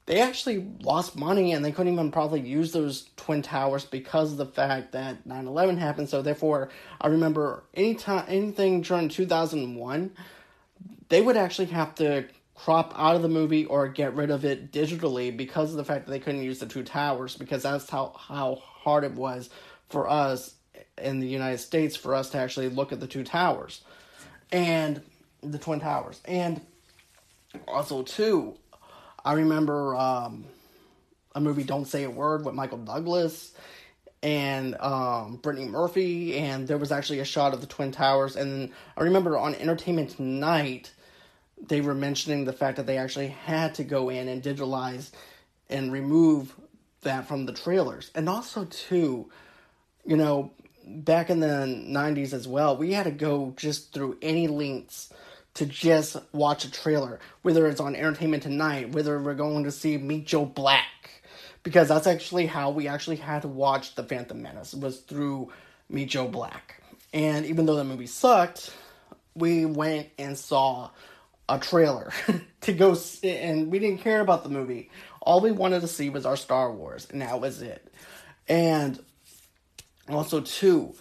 They 0.09 0.23
actually 0.23 0.67
lost 0.81 1.17
money 1.17 1.53
and 1.53 1.63
they 1.63 1.71
couldn't 1.71 1.93
even 1.93 2.11
probably 2.11 2.41
use 2.41 2.73
those 2.73 3.11
twin 3.17 3.43
towers 3.43 3.85
because 3.85 4.33
of 4.33 4.39
the 4.39 4.47
fact 4.47 4.93
that 4.93 5.29
9/11 5.29 5.77
happened. 5.77 6.09
So 6.09 6.23
therefore, 6.23 6.71
I 6.99 7.09
remember 7.09 7.65
anytime 7.75 8.25
anything 8.27 8.81
during 8.81 9.11
2001, 9.11 10.11
they 11.11 11.21
would 11.21 11.37
actually 11.37 11.67
have 11.67 11.95
to 11.97 12.25
crop 12.55 12.95
out 12.97 13.17
of 13.17 13.23
the 13.23 13.29
movie 13.29 13.67
or 13.67 13.87
get 13.87 14.15
rid 14.15 14.31
of 14.31 14.47
it 14.47 14.73
digitally 14.73 15.37
because 15.37 15.73
of 15.73 15.77
the 15.77 15.85
fact 15.85 16.07
that 16.07 16.11
they 16.11 16.21
couldn't 16.21 16.43
use 16.43 16.59
the 16.59 16.65
two 16.65 16.83
towers 16.83 17.37
because 17.37 17.65
that's 17.65 17.91
how 17.91 18.15
how 18.17 18.55
hard 18.55 19.05
it 19.05 19.13
was 19.13 19.51
for 19.91 20.09
us 20.09 20.55
in 20.97 21.21
the 21.21 21.29
United 21.29 21.59
States 21.59 21.97
for 21.97 22.15
us 22.15 22.31
to 22.31 22.39
actually 22.39 22.71
look 22.71 22.93
at 22.93 23.01
the 23.01 23.07
two 23.07 23.25
towers 23.25 23.83
and 24.51 25.03
the 25.43 25.59
twin 25.59 25.81
towers 25.81 26.23
and 26.25 26.63
also 27.67 28.03
too 28.03 28.57
I 29.29 29.33
remember 29.33 29.95
um, 29.95 30.47
a 31.35 31.41
movie 31.41 31.63
Don't 31.63 31.85
Say 31.85 32.05
a 32.05 32.11
Word 32.11 32.47
with 32.47 32.55
Michael 32.55 32.79
Douglas 32.79 33.53
and 34.23 34.75
um, 34.81 35.37
Brittany 35.37 35.69
Murphy, 35.69 36.39
and 36.39 36.67
there 36.67 36.79
was 36.79 36.91
actually 36.91 37.19
a 37.19 37.27
shot 37.27 37.53
of 37.53 37.61
the 37.61 37.67
Twin 37.67 37.93
Towers. 37.93 38.37
And 38.37 38.71
I 38.97 39.03
remember 39.03 39.37
on 39.37 39.55
Entertainment 39.55 40.09
Tonight, 40.09 40.95
they 41.67 41.83
were 41.83 41.93
mentioning 41.95 42.47
the 42.47 42.55
fact 42.55 42.79
that 42.79 42.87
they 42.87 42.97
actually 42.97 43.27
had 43.29 43.75
to 43.75 43.85
go 43.85 44.09
in 44.09 44.29
and 44.29 44.43
digitalize 44.43 45.11
and 45.69 45.93
remove 45.93 46.55
that 47.03 47.29
from 47.29 47.45
the 47.45 47.53
trailers. 47.53 48.11
And 48.15 48.31
also, 48.31 48.65
too, 48.65 49.29
you 50.07 50.17
know, 50.17 50.53
back 50.87 51.29
in 51.29 51.41
the 51.41 51.67
90s 51.67 52.33
as 52.33 52.49
well, 52.49 52.79
we 52.79 52.95
had 52.95 53.05
to 53.05 53.11
go 53.11 53.53
just 53.59 53.93
through 53.93 54.17
any 54.23 54.49
links 54.49 55.13
to 55.59 55.67
just 55.67 56.17
watch 56.33 56.65
a 56.65 56.71
trailer, 56.71 57.19
whether 57.43 57.67
it's 57.67 57.81
on 57.81 57.97
Entertainment 57.97 58.45
Tonight, 58.45 58.93
whether 58.93 59.21
we're 59.21 59.35
going 59.35 59.65
to 59.65 59.73
see 59.73 59.99
Meet 59.99 60.25
Joe 60.25 60.45
Black, 60.45 61.11
because 61.65 61.89
that's 61.89 62.07
actually 62.07 62.47
how 62.47 62.71
we 62.71 62.87
actually 62.87 63.17
had 63.17 63.43
to 63.43 63.49
watch 63.49 63.97
The 63.97 64.05
Phantom 64.05 64.41
Menace 64.41 64.73
was 64.73 65.01
through 65.01 65.51
Meet 65.89 66.11
Joe 66.11 66.29
Black. 66.29 66.81
And 67.13 67.45
even 67.45 67.67
though 67.67 67.75
the 67.75 67.83
movie 67.83 68.07
sucked, 68.07 68.73
we 69.35 69.65
went 69.65 70.11
and 70.17 70.39
saw 70.39 70.91
a 71.49 71.59
trailer 71.59 72.13
to 72.61 72.73
go 72.73 72.95
see, 72.95 73.37
and 73.37 73.69
we 73.69 73.81
didn't 73.81 73.99
care 73.99 74.21
about 74.21 74.45
the 74.45 74.51
movie. 74.51 74.91
All 75.21 75.41
we 75.41 75.51
wanted 75.51 75.81
to 75.81 75.89
see 75.89 76.09
was 76.09 76.25
our 76.25 76.37
Star 76.37 76.71
Wars, 76.71 77.09
and 77.11 77.21
that 77.21 77.41
was 77.41 77.63
it. 77.63 77.93
And 78.47 79.03
also, 80.09 80.41
too, 80.41 80.95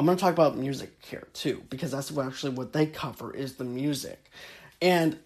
I'm 0.00 0.06
going 0.06 0.16
to 0.16 0.24
talk 0.24 0.32
about 0.32 0.56
music 0.56 0.96
here 1.10 1.28
too, 1.34 1.62
because 1.68 1.90
that's 1.90 2.10
what 2.10 2.24
actually 2.24 2.54
what 2.54 2.72
they 2.72 2.86
cover 2.86 3.34
is 3.34 3.56
the 3.56 3.64
music. 3.64 4.30
And 4.80 5.18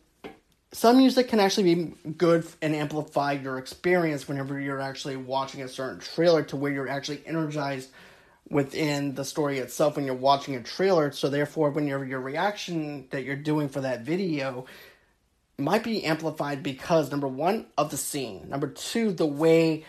some 0.73 0.97
music 0.97 1.29
can 1.29 1.39
actually 1.39 1.77
be 1.77 1.95
good 2.11 2.45
and 2.61 2.75
amplify 2.75 3.35
your 3.35 3.59
experience 3.59 4.27
whenever 4.27 4.59
you're 4.59 4.81
actually 4.81 5.17
watching 5.17 5.63
a 5.63 5.69
certain 5.69 6.01
trailer 6.01 6.43
to 6.47 6.57
where 6.57 6.73
you're 6.73 6.89
actually 6.89 7.23
energized 7.25 7.89
within 8.51 9.15
the 9.15 9.25
story 9.25 9.59
itself 9.59 9.95
when 9.95 10.07
you're 10.07 10.15
watching 10.17 10.57
a 10.57 10.63
trailer. 10.65 11.13
So 11.13 11.29
therefore 11.29 11.71
when 11.71 11.87
your 11.87 12.05
your 12.05 12.21
reaction 12.21 13.07
that 13.11 13.23
you're 13.23 13.37
doing 13.37 13.69
for 13.69 13.83
that 13.83 14.01
video 14.01 14.67
might 15.57 15.85
be 15.85 16.05
amplified 16.05 16.65
because 16.65 17.13
number 17.13 17.29
one 17.29 17.67
of 17.79 17.93
the 17.93 17.97
scene, 17.97 18.49
number 18.49 18.67
two 18.67 19.13
the 19.13 19.25
way 19.25 19.85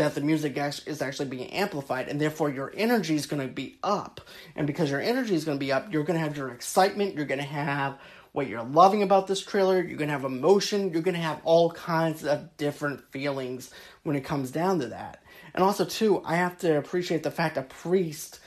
that 0.00 0.14
the 0.14 0.20
music 0.22 0.56
is 0.86 1.02
actually 1.02 1.28
being 1.28 1.50
amplified 1.50 2.08
and 2.08 2.18
therefore 2.18 2.48
your 2.48 2.72
energy 2.74 3.14
is 3.14 3.26
going 3.26 3.46
to 3.46 3.52
be 3.52 3.76
up. 3.82 4.22
And 4.56 4.66
because 4.66 4.90
your 4.90 5.00
energy 5.00 5.34
is 5.34 5.44
going 5.44 5.58
to 5.58 5.60
be 5.60 5.72
up 5.72 5.92
you're 5.92 6.04
going 6.04 6.18
to 6.18 6.24
have 6.24 6.38
your 6.38 6.48
excitement 6.48 7.14
you're 7.14 7.26
going 7.26 7.40
to 7.40 7.44
have 7.44 7.98
what 8.32 8.46
you're 8.46 8.62
loving 8.62 9.02
about 9.02 9.26
this 9.26 9.42
trailer 9.42 9.82
you're 9.82 9.98
going 9.98 10.08
to 10.08 10.14
have 10.14 10.24
emotion 10.24 10.90
you're 10.90 11.02
going 11.02 11.14
to 11.14 11.20
have 11.20 11.42
all 11.44 11.70
kinds 11.72 12.24
of 12.24 12.56
different 12.56 13.02
feelings 13.10 13.70
when 14.02 14.16
it 14.16 14.24
comes 14.24 14.50
down 14.50 14.78
to 14.80 14.86
that. 14.86 15.22
And 15.52 15.62
also 15.62 15.84
too 15.84 16.22
i 16.24 16.36
have 16.36 16.56
to 16.58 16.78
appreciate 16.78 17.22
the 17.22 17.30
fact 17.30 17.58
a 17.58 17.62
priest 17.62 18.40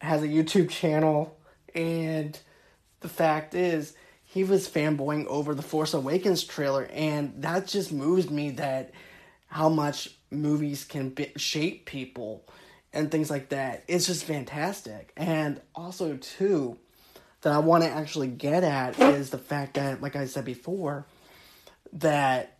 has 0.00 0.22
a 0.22 0.28
youtube 0.28 0.70
channel 0.70 1.36
and 1.74 2.38
the 3.00 3.08
fact 3.08 3.56
is 3.56 3.94
he 4.22 4.44
was 4.44 4.68
fanboying 4.68 5.26
over 5.26 5.56
the 5.56 5.62
force 5.62 5.92
awakens 5.92 6.44
trailer 6.44 6.84
and 6.92 7.42
that 7.42 7.66
just 7.66 7.90
moves 7.90 8.30
me 8.30 8.50
that 8.50 8.92
how 9.48 9.68
much 9.68 10.10
movies 10.30 10.84
can 10.84 11.10
be- 11.10 11.32
shape 11.36 11.86
people 11.86 12.44
and 12.92 13.10
things 13.10 13.30
like 13.30 13.50
that. 13.50 13.84
It's 13.88 14.06
just 14.06 14.24
fantastic. 14.24 15.12
And 15.16 15.60
also, 15.74 16.16
too, 16.16 16.78
that 17.42 17.52
I 17.52 17.58
want 17.58 17.84
to 17.84 17.90
actually 17.90 18.28
get 18.28 18.64
at 18.64 18.98
is 18.98 19.30
the 19.30 19.38
fact 19.38 19.74
that, 19.74 20.02
like 20.02 20.16
I 20.16 20.26
said 20.26 20.44
before, 20.44 21.06
that, 21.94 22.56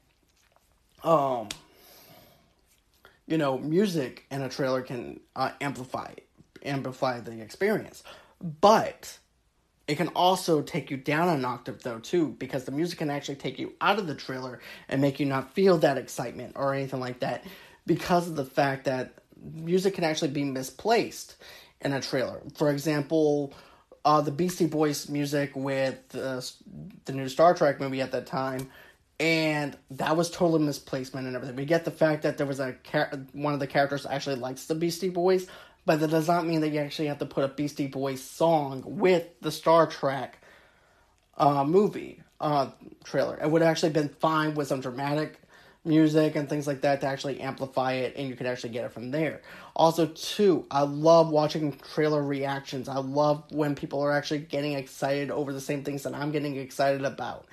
um, 1.02 1.48
you 3.26 3.38
know, 3.38 3.58
music 3.58 4.24
in 4.30 4.42
a 4.42 4.48
trailer 4.48 4.82
can 4.82 5.20
uh, 5.36 5.50
amplify 5.60 6.14
amplify 6.64 7.20
the 7.20 7.40
experience, 7.40 8.02
but 8.60 9.18
it 9.88 9.96
can 9.96 10.08
also 10.08 10.62
take 10.62 10.90
you 10.90 10.98
down 10.98 11.28
an 11.28 11.44
octave 11.44 11.82
though 11.82 11.98
too, 11.98 12.36
because 12.38 12.64
the 12.64 12.72
music 12.72 12.98
can 12.98 13.10
actually 13.10 13.36
take 13.36 13.58
you 13.58 13.72
out 13.80 13.98
of 13.98 14.06
the 14.06 14.14
trailer 14.14 14.60
and 14.88 15.00
make 15.00 15.18
you 15.18 15.26
not 15.26 15.54
feel 15.54 15.78
that 15.78 15.96
excitement 15.96 16.52
or 16.54 16.74
anything 16.74 17.00
like 17.00 17.20
that, 17.20 17.44
because 17.86 18.28
of 18.28 18.36
the 18.36 18.44
fact 18.44 18.84
that 18.84 19.14
music 19.54 19.94
can 19.94 20.04
actually 20.04 20.30
be 20.30 20.44
misplaced 20.44 21.36
in 21.80 21.92
a 21.92 22.00
trailer. 22.00 22.42
For 22.54 22.70
example, 22.70 23.54
uh, 24.04 24.20
the 24.20 24.30
Beastie 24.30 24.66
Boys 24.66 25.08
music 25.08 25.52
with 25.54 25.98
uh, 26.14 26.40
the 27.04 27.12
new 27.12 27.28
Star 27.28 27.54
Trek 27.54 27.80
movie 27.80 28.00
at 28.00 28.12
that 28.12 28.26
time, 28.26 28.68
and 29.20 29.76
that 29.92 30.16
was 30.16 30.30
total 30.30 30.58
misplacement 30.58 31.26
and 31.26 31.34
everything. 31.34 31.56
We 31.56 31.64
get 31.64 31.84
the 31.84 31.90
fact 31.90 32.22
that 32.22 32.36
there 32.36 32.46
was 32.46 32.60
a 32.60 32.76
char- 32.84 33.10
one 33.32 33.54
of 33.54 33.60
the 33.60 33.66
characters 33.66 34.06
actually 34.06 34.36
likes 34.36 34.66
the 34.66 34.74
Beastie 34.74 35.08
Boys, 35.08 35.46
but 35.88 36.00
that 36.00 36.10
does 36.10 36.28
not 36.28 36.46
mean 36.46 36.60
that 36.60 36.68
you 36.68 36.80
actually 36.80 37.08
have 37.08 37.18
to 37.18 37.24
put 37.24 37.44
a 37.44 37.48
Beastie 37.48 37.86
Boys 37.86 38.22
song 38.22 38.82
with 38.84 39.26
the 39.40 39.50
Star 39.50 39.86
Trek 39.86 40.36
uh, 41.38 41.64
movie 41.64 42.20
uh, 42.42 42.68
trailer. 43.04 43.38
It 43.42 43.50
would 43.50 43.62
have 43.62 43.70
actually 43.70 43.92
been 43.92 44.10
fine 44.10 44.52
with 44.52 44.68
some 44.68 44.82
dramatic 44.82 45.40
music 45.86 46.36
and 46.36 46.46
things 46.46 46.66
like 46.66 46.82
that 46.82 47.00
to 47.00 47.06
actually 47.06 47.40
amplify 47.40 47.92
it, 47.92 48.12
and 48.18 48.28
you 48.28 48.36
could 48.36 48.46
actually 48.46 48.68
get 48.68 48.84
it 48.84 48.92
from 48.92 49.10
there. 49.10 49.40
Also, 49.74 50.04
too, 50.04 50.66
I 50.70 50.82
love 50.82 51.30
watching 51.30 51.72
trailer 51.94 52.22
reactions. 52.22 52.86
I 52.90 52.98
love 52.98 53.44
when 53.50 53.74
people 53.74 54.02
are 54.02 54.12
actually 54.12 54.40
getting 54.40 54.74
excited 54.74 55.30
over 55.30 55.54
the 55.54 55.60
same 55.60 55.84
things 55.84 56.02
that 56.02 56.14
I'm 56.14 56.32
getting 56.32 56.54
excited 56.56 57.02
about. 57.02 57.46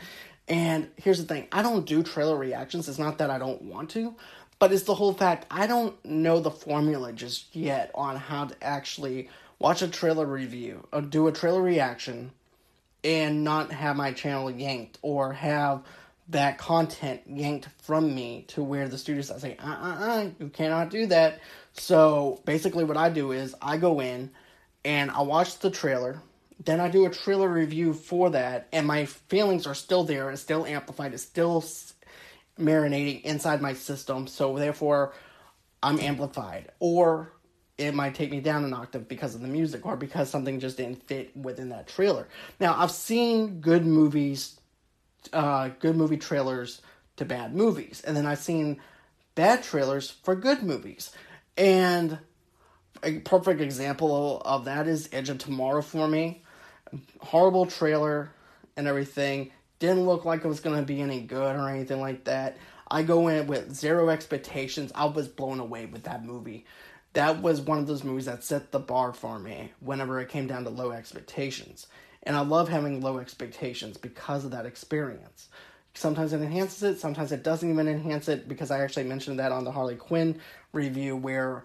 And 0.49 0.89
here's 0.97 1.19
the 1.19 1.25
thing 1.25 1.47
I 1.53 1.61
don't 1.61 1.85
do 1.85 2.03
trailer 2.03 2.35
reactions. 2.35 2.89
It's 2.89 2.99
not 2.99 3.19
that 3.19 3.29
I 3.29 3.37
don't 3.37 3.61
want 3.61 3.91
to, 3.91 4.13
but 4.59 4.71
it's 4.71 4.83
the 4.83 4.95
whole 4.95 5.13
fact 5.13 5.45
I 5.51 5.67
don't 5.67 6.03
know 6.05 6.39
the 6.39 6.51
formula 6.51 7.13
just 7.13 7.55
yet 7.55 7.91
on 7.95 8.15
how 8.15 8.45
to 8.45 8.63
actually 8.63 9.29
watch 9.59 9.81
a 9.81 9.87
trailer 9.87 10.25
review 10.25 10.87
or 10.91 11.01
do 11.01 11.27
a 11.27 11.31
trailer 11.31 11.61
reaction 11.61 12.31
and 13.03 13.43
not 13.43 13.71
have 13.71 13.95
my 13.95 14.11
channel 14.11 14.49
yanked 14.49 14.97
or 15.01 15.33
have 15.33 15.83
that 16.29 16.57
content 16.57 17.21
yanked 17.27 17.67
from 17.83 18.13
me 18.13 18.45
to 18.47 18.63
where 18.63 18.87
the 18.87 18.97
studios 18.97 19.31
say, 19.39 19.55
uh 19.63 19.67
uh 19.67 19.95
uh, 19.99 20.29
you 20.39 20.49
cannot 20.49 20.89
do 20.89 21.05
that. 21.05 21.39
So 21.73 22.41
basically, 22.45 22.83
what 22.83 22.97
I 22.97 23.09
do 23.09 23.31
is 23.31 23.53
I 23.61 23.77
go 23.77 23.99
in 23.99 24.31
and 24.83 25.11
I 25.11 25.21
watch 25.21 25.59
the 25.59 25.69
trailer, 25.69 26.21
then 26.63 26.79
I 26.79 26.89
do 26.89 27.05
a 27.05 27.09
trailer 27.09 27.49
review 27.49 27.93
for 27.93 28.31
that, 28.31 28.67
and 28.71 28.87
my 28.87 29.05
feelings 29.05 29.67
are 29.67 29.75
still 29.75 30.03
there, 30.03 30.31
it's 30.31 30.41
still 30.41 30.65
amplified, 30.65 31.13
it's 31.13 31.23
still 31.23 31.61
marinating 32.59 33.21
inside 33.23 33.61
my 33.61 33.73
system, 33.73 34.27
so 34.27 34.57
therefore 34.57 35.13
I'm 35.83 35.99
amplified. 35.99 36.71
Or 36.79 37.33
it 37.77 37.93
might 37.93 38.15
take 38.15 38.31
me 38.31 38.39
down 38.39 38.63
an 38.63 38.73
octave 38.73 39.07
because 39.07 39.35
of 39.35 39.41
the 39.41 39.47
music 39.47 39.85
or 39.85 39.97
because 39.97 40.29
something 40.29 40.59
just 40.59 40.77
didn't 40.77 41.05
fit 41.07 41.35
within 41.35 41.69
that 41.69 41.87
trailer. 41.87 42.27
Now, 42.59 42.75
I've 42.77 42.91
seen 42.91 43.59
good 43.59 43.85
movies, 43.85 44.59
uh, 45.33 45.69
good 45.79 45.95
movie 45.95 46.17
trailers 46.17 46.81
to 47.17 47.25
bad 47.25 47.53
movies, 47.53 48.01
and 48.05 48.15
then 48.15 48.25
I've 48.25 48.39
seen 48.39 48.79
bad 49.35 49.63
trailers 49.63 50.09
for 50.09 50.35
good 50.35 50.63
movies. 50.63 51.11
And 51.57 52.19
a 53.03 53.19
perfect 53.19 53.61
example 53.61 54.41
of 54.45 54.65
that 54.65 54.87
is 54.87 55.09
Edge 55.11 55.29
of 55.29 55.37
Tomorrow 55.37 55.81
for 55.81 56.07
me. 56.07 56.43
Horrible 57.19 57.65
trailer 57.65 58.31
and 58.77 58.87
everything. 58.87 59.51
Didn't 59.85 60.05
look 60.05 60.25
like 60.25 60.43
it 60.43 60.47
was 60.47 60.59
going 60.59 60.77
to 60.77 60.85
be 60.85 61.01
any 61.01 61.21
good 61.21 61.55
or 61.55 61.69
anything 61.69 62.01
like 62.01 62.23
that. 62.23 62.57
I 62.89 63.03
go 63.03 63.27
in 63.27 63.47
with 63.47 63.73
zero 63.73 64.09
expectations. 64.09 64.91
I 64.95 65.05
was 65.05 65.27
blown 65.27 65.59
away 65.59 65.85
with 65.85 66.03
that 66.03 66.23
movie 66.23 66.65
that 67.15 67.41
was 67.41 67.61
one 67.61 67.79
of 67.79 67.87
those 67.87 68.03
movies 68.03 68.25
that 68.25 68.43
set 68.43 68.71
the 68.71 68.79
bar 68.79 69.13
for 69.13 69.39
me 69.39 69.71
whenever 69.79 70.19
it 70.19 70.29
came 70.29 70.47
down 70.47 70.65
to 70.65 70.69
low 70.69 70.91
expectations. 70.91 71.87
And 72.23 72.35
I 72.35 72.41
love 72.41 72.67
having 72.67 73.01
low 73.01 73.19
expectations 73.19 73.97
because 73.97 74.43
of 74.43 74.51
that 74.51 74.65
experience. 74.65 75.47
Sometimes 75.93 76.33
it 76.33 76.41
enhances 76.41 76.83
it, 76.83 76.99
sometimes 76.99 77.31
it 77.31 77.41
doesn't 77.41 77.69
even 77.69 77.87
enhance 77.87 78.27
it 78.27 78.49
because 78.49 78.69
I 78.69 78.81
actually 78.81 79.05
mentioned 79.05 79.39
that 79.39 79.53
on 79.53 79.63
the 79.63 79.71
Harley 79.71 79.95
Quinn 79.95 80.41
review 80.73 81.15
where 81.15 81.63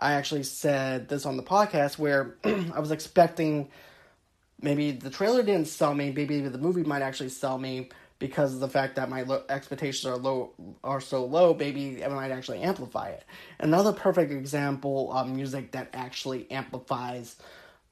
I 0.00 0.14
actually 0.14 0.42
said 0.42 1.08
this 1.08 1.26
on 1.26 1.36
the 1.36 1.44
podcast 1.44 1.96
where 1.96 2.36
I 2.44 2.80
was 2.80 2.90
expecting 2.90 3.70
maybe 4.60 4.92
the 4.92 5.10
trailer 5.10 5.42
didn't 5.42 5.68
sell 5.68 5.94
me, 5.94 6.12
maybe 6.12 6.40
the 6.40 6.58
movie 6.58 6.82
might 6.82 7.02
actually 7.02 7.30
sell 7.30 7.58
me, 7.58 7.88
because 8.18 8.52
of 8.54 8.60
the 8.60 8.68
fact 8.68 8.96
that 8.96 9.08
my 9.08 9.22
lo- 9.22 9.44
expectations 9.48 10.04
are 10.04 10.16
low 10.16 10.50
are 10.82 11.00
so 11.00 11.24
low 11.24 11.54
maybe 11.54 12.02
it 12.02 12.10
might 12.10 12.32
actually 12.32 12.60
amplify 12.60 13.08
it. 13.10 13.24
Another 13.60 13.92
perfect 13.92 14.32
example 14.32 15.12
of 15.12 15.28
music 15.28 15.70
that 15.70 15.88
actually 15.94 16.50
amplifies 16.50 17.36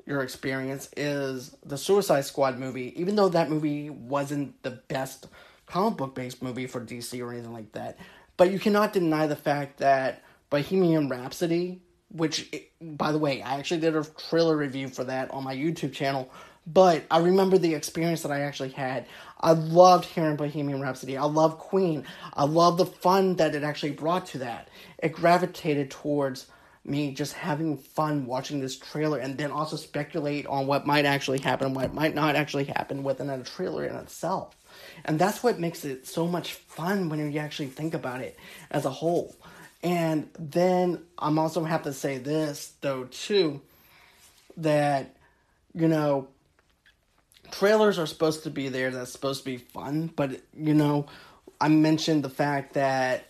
your 0.04 0.22
experience 0.22 0.88
is 0.96 1.56
the 1.64 1.78
suicide 1.78 2.24
squad 2.24 2.58
movie. 2.58 2.92
Even 3.00 3.14
though 3.14 3.28
that 3.28 3.50
movie 3.50 3.88
wasn't 3.88 4.60
the 4.64 4.72
best 4.72 5.28
comic 5.66 5.96
book 5.96 6.14
based 6.14 6.42
movie 6.42 6.66
for 6.66 6.80
dc 6.80 7.20
or 7.20 7.32
anything 7.32 7.52
like 7.52 7.70
that 7.72 7.98
but 8.36 8.50
you 8.50 8.58
cannot 8.58 8.92
deny 8.92 9.26
the 9.26 9.36
fact 9.36 9.78
that 9.78 10.22
bohemian 10.48 11.08
rhapsody 11.08 11.80
which 12.12 12.50
by 12.80 13.12
the 13.12 13.18
way 13.18 13.42
i 13.42 13.58
actually 13.58 13.80
did 13.80 13.96
a 13.96 14.04
trailer 14.28 14.56
review 14.56 14.88
for 14.88 15.04
that 15.04 15.30
on 15.32 15.42
my 15.42 15.54
youtube 15.54 15.92
channel 15.92 16.30
but 16.66 17.04
I 17.10 17.18
remember 17.18 17.58
the 17.58 17.74
experience 17.74 18.22
that 18.22 18.32
I 18.32 18.40
actually 18.40 18.70
had. 18.70 19.06
I 19.40 19.52
loved 19.52 20.04
hearing 20.06 20.36
Bohemian 20.36 20.80
Rhapsody. 20.80 21.16
I 21.16 21.24
love 21.24 21.58
Queen. 21.58 22.04
I 22.34 22.44
love 22.44 22.78
the 22.78 22.86
fun 22.86 23.36
that 23.36 23.54
it 23.54 23.62
actually 23.62 23.92
brought 23.92 24.26
to 24.26 24.38
that. 24.38 24.68
It 24.98 25.12
gravitated 25.12 25.90
towards 25.90 26.46
me 26.84 27.12
just 27.12 27.34
having 27.34 27.76
fun 27.76 28.26
watching 28.26 28.60
this 28.60 28.78
trailer 28.78 29.18
and 29.18 29.36
then 29.36 29.50
also 29.50 29.76
speculate 29.76 30.46
on 30.46 30.66
what 30.66 30.86
might 30.86 31.04
actually 31.04 31.40
happen, 31.40 31.74
what 31.74 31.92
might 31.94 32.14
not 32.14 32.36
actually 32.36 32.64
happen 32.64 33.02
within 33.02 33.28
a 33.28 33.42
trailer 33.42 33.84
in 33.84 33.96
itself. 33.96 34.56
And 35.04 35.18
that's 35.18 35.42
what 35.42 35.58
makes 35.58 35.84
it 35.84 36.06
so 36.06 36.26
much 36.26 36.54
fun 36.54 37.08
when 37.08 37.32
you 37.32 37.38
actually 37.38 37.68
think 37.68 37.94
about 37.94 38.20
it 38.20 38.38
as 38.70 38.84
a 38.84 38.90
whole. 38.90 39.34
And 39.82 40.28
then 40.38 41.02
I'm 41.18 41.38
also 41.38 41.64
have 41.64 41.82
to 41.84 41.92
say 41.92 42.18
this 42.18 42.72
though 42.80 43.04
too 43.04 43.60
that 44.56 45.14
you 45.74 45.88
know 45.88 46.28
trailers 47.50 47.98
are 47.98 48.06
supposed 48.06 48.42
to 48.44 48.50
be 48.50 48.68
there 48.68 48.90
that's 48.90 49.12
supposed 49.12 49.40
to 49.40 49.46
be 49.46 49.56
fun 49.56 50.10
but 50.16 50.40
you 50.56 50.74
know 50.74 51.06
i 51.60 51.68
mentioned 51.68 52.22
the 52.22 52.30
fact 52.30 52.74
that 52.74 53.28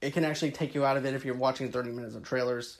it 0.00 0.12
can 0.12 0.24
actually 0.24 0.50
take 0.50 0.74
you 0.74 0.84
out 0.84 0.96
of 0.96 1.04
it 1.04 1.14
if 1.14 1.24
you're 1.24 1.34
watching 1.34 1.70
30 1.70 1.90
minutes 1.90 2.14
of 2.14 2.22
trailers 2.22 2.78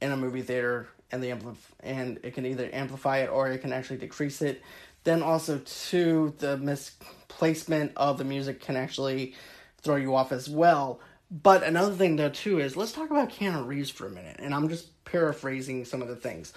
in 0.00 0.12
a 0.12 0.16
movie 0.16 0.42
theater 0.42 0.88
and 1.10 1.22
the 1.22 1.30
ampli- 1.30 1.56
and 1.80 2.20
it 2.22 2.34
can 2.34 2.46
either 2.46 2.68
amplify 2.72 3.18
it 3.18 3.30
or 3.30 3.48
it 3.48 3.58
can 3.58 3.72
actually 3.72 3.98
decrease 3.98 4.42
it. 4.42 4.62
Then 5.04 5.22
also 5.22 5.58
too 5.58 6.34
the 6.38 6.56
misplacement 6.56 7.92
of 7.96 8.18
the 8.18 8.24
music 8.24 8.60
can 8.60 8.76
actually 8.76 9.34
throw 9.80 9.96
you 9.96 10.14
off 10.14 10.32
as 10.32 10.48
well. 10.48 11.00
But 11.30 11.62
another 11.62 11.94
thing 11.94 12.16
though 12.16 12.30
too 12.30 12.58
is 12.58 12.76
let's 12.76 12.92
talk 12.92 13.10
about 13.10 13.30
Keanu 13.30 13.66
Reeves 13.66 13.90
for 13.90 14.06
a 14.06 14.10
minute 14.10 14.36
and 14.38 14.54
I'm 14.54 14.68
just 14.68 15.04
paraphrasing 15.04 15.84
some 15.84 16.02
of 16.02 16.08
the 16.08 16.16
things 16.16 16.52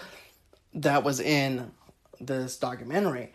that 0.74 1.04
was 1.04 1.20
in 1.20 1.72
this 2.26 2.58
documentary, 2.58 3.34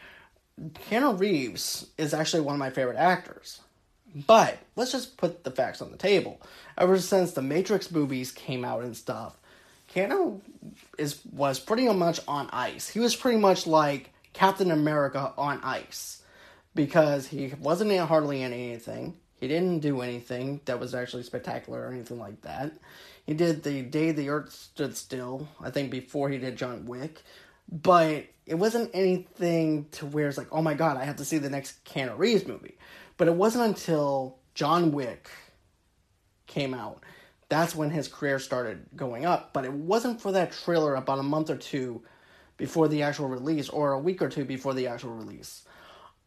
Keanu 0.61 1.19
Reeves 1.19 1.87
is 1.99 2.15
actually 2.15 2.43
one 2.43 2.55
of 2.55 2.59
my 2.59 2.71
favorite 2.71 2.97
actors. 2.97 3.61
But 4.27 4.59
let's 4.77 4.93
just 4.93 5.17
put 5.19 5.45
the 5.45 5.51
facts 5.51 5.83
on 5.83 5.91
the 5.91 5.99
table. 5.99 6.41
Ever 6.79 6.99
since 6.99 7.33
the 7.33 7.43
Matrix 7.43 7.91
movies 7.91 8.33
came 8.33 8.65
out 8.65 8.83
and 8.83 8.97
stuff, 8.97 9.39
Keanu 9.95 10.41
is 10.99 11.21
was 11.33 11.59
pretty 11.59 11.89
much 11.89 12.21
on 12.27 12.49
ice. 12.53 12.89
He 12.89 12.99
was 12.99 13.15
pretty 13.15 13.39
much 13.39 13.67
like 13.67 14.13
Captain 14.33 14.71
America 14.71 15.33
on 15.37 15.61
ice 15.63 16.23
because 16.75 17.27
he 17.27 17.53
wasn't 17.61 17.93
in 17.93 18.07
hardly 18.07 18.43
in 18.43 18.53
anything. 18.53 19.17
He 19.39 19.49
didn't 19.49 19.81
do 19.81 20.01
anything 20.01 20.61
that 20.65 20.81
was 20.81 20.95
actually 20.95 21.23
spectacular 21.23 21.87
or 21.87 21.93
anything 21.93 22.19
like 22.19 22.41
that. 22.43 22.73
He 23.27 23.35
did 23.35 23.63
the 23.63 23.83
Day 23.83 24.13
the 24.13 24.29
Earth 24.29 24.53
Stood 24.53 24.97
Still, 24.97 25.49
I 25.61 25.71
think, 25.71 25.91
before 25.91 26.31
he 26.31 26.39
did 26.39 26.57
John 26.57 26.87
Wick, 26.87 27.23
but 27.71 28.27
it 28.47 28.55
wasn't 28.55 28.91
anything 28.95 29.87
to 29.93 30.07
where 30.07 30.29
it's 30.29 30.39
like, 30.39 30.53
oh 30.53 30.63
my 30.63 30.75
god, 30.75 30.97
I 30.97 31.05
have 31.05 31.17
to 31.17 31.25
see 31.25 31.39
the 31.39 31.51
next 31.51 31.85
Keanu 31.85 32.17
Reeves 32.19 32.47
movie. 32.47 32.79
But 33.17 33.29
it 33.29 33.35
wasn't 33.35 33.65
until 33.65 34.39
John 34.55 34.93
Wick 34.93 35.31
came 36.47 36.75
out 36.75 37.03
that's 37.49 37.77
when 37.77 37.91
his 37.91 38.09
career 38.09 38.39
started 38.39 38.87
going 38.97 39.25
up. 39.25 39.53
But 39.53 39.65
it 39.65 39.73
wasn't 39.73 40.21
for 40.21 40.33
that 40.33 40.53
trailer 40.53 40.95
about 40.95 41.19
a 41.19 41.25
month 41.25 41.51
or 41.51 41.57
two 41.57 42.03
before 42.57 42.89
the 42.89 43.03
actual 43.03 43.29
release, 43.29 43.69
or 43.69 43.93
a 43.93 43.99
week 43.99 44.23
or 44.23 44.29
two 44.29 44.45
before 44.45 44.75
the 44.75 44.87
actual 44.87 45.11
release 45.11 45.63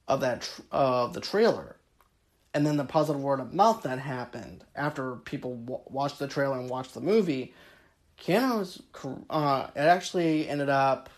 of 0.07 0.21
that 0.21 0.49
of 0.71 1.13
the 1.13 1.21
trailer. 1.21 1.75
And 2.53 2.65
then 2.65 2.77
the 2.77 2.85
positive 2.85 3.21
word 3.21 3.39
of 3.39 3.53
mouth 3.53 3.83
that 3.83 3.99
happened 3.99 4.63
after 4.75 5.15
people 5.17 5.55
w- 5.55 5.81
watched 5.85 6.19
the 6.19 6.27
trailer 6.27 6.57
and 6.59 6.69
watched 6.69 6.93
the 6.93 7.01
movie. 7.01 7.53
Keanu's 8.19 8.81
uh, 9.29 9.67
it 9.75 9.79
actually 9.79 10.47
ended 10.47 10.69
up 10.69 11.09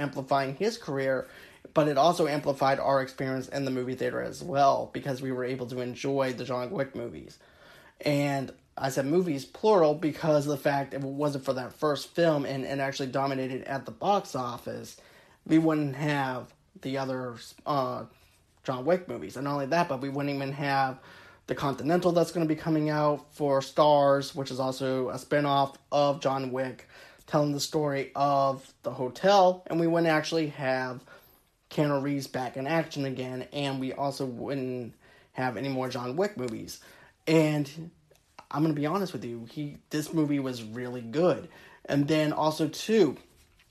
amplifying 0.00 0.56
his 0.56 0.78
career, 0.78 1.28
but 1.74 1.88
it 1.88 1.96
also 1.96 2.26
amplified 2.26 2.78
our 2.78 3.02
experience 3.02 3.48
in 3.48 3.64
the 3.64 3.70
movie 3.70 3.94
theater 3.94 4.22
as 4.22 4.42
well 4.42 4.90
because 4.92 5.22
we 5.22 5.32
were 5.32 5.44
able 5.44 5.66
to 5.66 5.80
enjoy 5.80 6.32
the 6.32 6.44
John 6.44 6.70
Wick 6.70 6.96
movies. 6.96 7.38
And 8.00 8.52
I 8.76 8.88
said 8.88 9.06
movies 9.06 9.44
plural 9.44 9.94
because 9.94 10.46
the 10.46 10.56
fact 10.56 10.94
if 10.94 11.02
it 11.02 11.08
wasn't 11.08 11.44
for 11.44 11.52
that 11.52 11.72
first 11.72 12.08
film 12.08 12.44
and, 12.44 12.64
and 12.64 12.80
actually 12.80 13.08
dominated 13.08 13.64
at 13.64 13.84
the 13.84 13.90
box 13.92 14.34
office, 14.34 14.96
we 15.46 15.58
wouldn't 15.58 15.96
have 15.96 16.52
the 16.80 16.96
other 16.96 17.36
uh, 17.66 18.04
John 18.64 18.84
Wick 18.84 19.08
movies. 19.08 19.36
And 19.36 19.44
not 19.44 19.54
only 19.54 19.66
that, 19.66 19.88
but 19.88 20.00
we 20.00 20.08
wouldn't 20.08 20.34
even 20.34 20.52
have 20.52 20.98
the 21.46 21.54
Continental 21.54 22.12
that's 22.12 22.30
going 22.30 22.46
to 22.46 22.54
be 22.54 22.58
coming 22.58 22.90
out 22.90 23.26
for 23.34 23.60
Starz, 23.60 24.34
which 24.34 24.50
is 24.50 24.60
also 24.60 25.08
a 25.10 25.14
spinoff 25.14 25.74
of 25.90 26.20
John 26.20 26.52
Wick 26.52 26.88
telling 27.30 27.52
the 27.52 27.60
story 27.60 28.10
of 28.16 28.74
the 28.82 28.90
hotel, 28.90 29.62
and 29.68 29.78
we 29.78 29.86
wouldn't 29.86 30.10
actually 30.10 30.48
have 30.48 31.04
Keanu 31.70 32.02
Reeves 32.02 32.26
back 32.26 32.56
in 32.56 32.66
action 32.66 33.04
again, 33.04 33.46
and 33.52 33.78
we 33.78 33.92
also 33.92 34.26
wouldn't 34.26 34.94
have 35.32 35.56
any 35.56 35.68
more 35.68 35.88
John 35.88 36.16
Wick 36.16 36.36
movies. 36.36 36.80
And 37.28 37.92
I'm 38.50 38.62
gonna 38.62 38.74
be 38.74 38.86
honest 38.86 39.12
with 39.12 39.24
you, 39.24 39.46
he 39.48 39.76
this 39.90 40.12
movie 40.12 40.40
was 40.40 40.64
really 40.64 41.02
good. 41.02 41.48
And 41.84 42.08
then 42.08 42.32
also 42.32 42.66
too, 42.66 43.16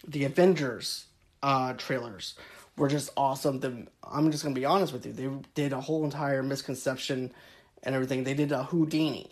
the 0.08 0.24
Avengers 0.24 1.08
uh, 1.44 1.74
trailers 1.74 2.36
were 2.78 2.88
just 2.88 3.10
awesome. 3.18 3.60
The, 3.60 3.88
I'm 4.02 4.32
just 4.32 4.42
gonna 4.42 4.56
be 4.56 4.64
honest 4.64 4.94
with 4.94 5.06
you. 5.06 5.12
They 5.12 5.30
did 5.54 5.74
a 5.74 5.82
whole 5.82 6.06
entire 6.06 6.44
misconception 6.44 7.34
and 7.84 7.94
everything. 7.94 8.24
They 8.24 8.36
did 8.36 8.54
a 8.54 8.64
Houdini, 8.64 9.30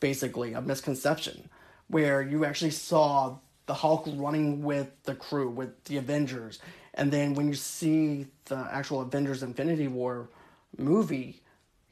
basically 0.00 0.54
a 0.54 0.60
misconception, 0.60 1.48
where 1.86 2.20
you 2.20 2.44
actually 2.44 2.72
saw 2.72 3.36
the 3.70 3.74
Hulk 3.74 4.08
running 4.16 4.64
with 4.64 4.88
the 5.04 5.14
crew 5.14 5.48
with 5.48 5.84
the 5.84 5.96
Avengers, 5.96 6.58
and 6.92 7.12
then 7.12 7.34
when 7.34 7.46
you 7.46 7.54
see 7.54 8.26
the 8.46 8.56
actual 8.72 9.00
Avengers 9.00 9.44
Infinity 9.44 9.86
War 9.86 10.28
movie, 10.76 11.40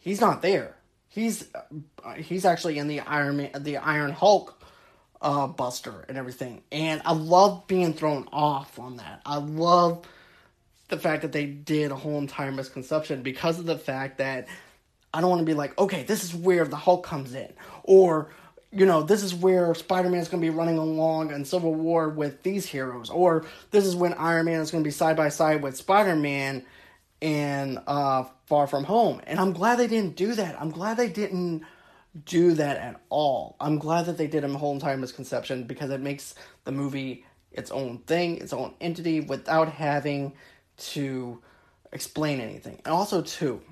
he's 0.01 0.21
not 0.21 0.43
there. 0.43 0.75
He's 1.07 1.47
uh, 1.55 2.15
he's 2.15 2.45
actually 2.45 2.79
in 2.79 2.89
the 2.89 2.99
Iron 2.99 3.37
Man, 3.37 3.51
the 3.61 3.77
Iron 3.77 4.11
Hulk 4.11 4.61
uh, 5.23 5.47
Buster 5.47 6.05
and 6.09 6.19
everything, 6.19 6.63
and 6.73 7.01
I 7.05 7.13
love 7.13 7.69
being 7.69 7.95
thrown 7.95 8.29
off 8.33 8.81
on 8.81 8.97
that. 8.97 9.23
I 9.25 9.37
love 9.37 10.05
the 10.89 10.99
fact 10.99 11.23
that 11.23 11.31
they 11.31 11.47
did 11.47 11.93
a 11.93 11.95
whole 11.95 12.19
entire 12.19 12.51
misconception 12.51 13.23
because 13.23 13.61
of 13.61 13.67
the 13.67 13.79
fact 13.79 14.19
that 14.19 14.49
I 15.15 15.21
don't 15.21 15.31
want 15.31 15.43
to 15.43 15.47
be 15.47 15.55
like, 15.55 15.79
okay, 15.79 16.03
this 16.03 16.25
is 16.25 16.35
where 16.35 16.65
the 16.65 16.75
Hulk 16.75 17.07
comes 17.07 17.37
in, 17.37 17.53
or 17.85 18.33
you 18.71 18.85
know, 18.85 19.03
this 19.03 19.23
is 19.23 19.35
where 19.35 19.75
Spider 19.75 20.11
Man 20.11 20.21
is 20.21 20.29
going 20.29 20.43
to 20.43 20.47
be 20.47 20.55
running 20.55 20.79
along 20.79 21.33
in 21.33 21.45
Civil 21.45 21.75
War 21.75 22.09
with 22.09 22.43
these 22.43 22.67
heroes, 22.67 23.09
or 23.09 23.47
this 23.71 23.87
is 23.87 23.97
when 23.97 24.13
Iron 24.15 24.47
Man 24.47 24.61
is 24.61 24.71
going 24.71 24.85
to 24.85 24.89
be 24.89 24.93
side 24.93 25.17
by 25.17 25.31
side 25.31 25.63
with 25.63 25.77
Spider 25.77 26.15
Man 26.15 26.65
in 27.21 27.79
uh, 27.87 28.25
Far 28.47 28.67
From 28.67 28.85
Home. 28.85 29.21
And 29.27 29.41
I'm 29.41 29.53
glad 29.53 29.79
they 29.79 29.87
didn't 29.87 30.17
do 30.17 30.35
that. 30.35 30.61
I'm 30.61 30.71
glad 30.71 30.97
they 30.97 31.09
didn't 31.09 31.65
do 32.25 32.55
that 32.55 32.77
at 32.77 33.01
all. 33.09 33.57
I'm 33.61 33.79
glad 33.79 34.07
that 34.07 34.19
they 34.19 34.27
did 34.27 34.45
a 34.45 34.49
whole 34.49 34.73
entire 34.73 34.97
misconception 34.97 35.65
because 35.65 35.91
it 35.91 36.01
makes 36.01 36.35
the 36.65 36.73
movie 36.73 37.25
its 37.53 37.71
own 37.71 37.99
thing, 37.99 38.39
its 38.39 38.53
own 38.53 38.75
entity, 38.81 39.21
without 39.21 39.69
having 39.69 40.35
to 40.77 41.41
explain 41.93 42.41
anything. 42.41 42.81
And 42.85 42.95
also, 42.95 43.23
too, 43.23 43.63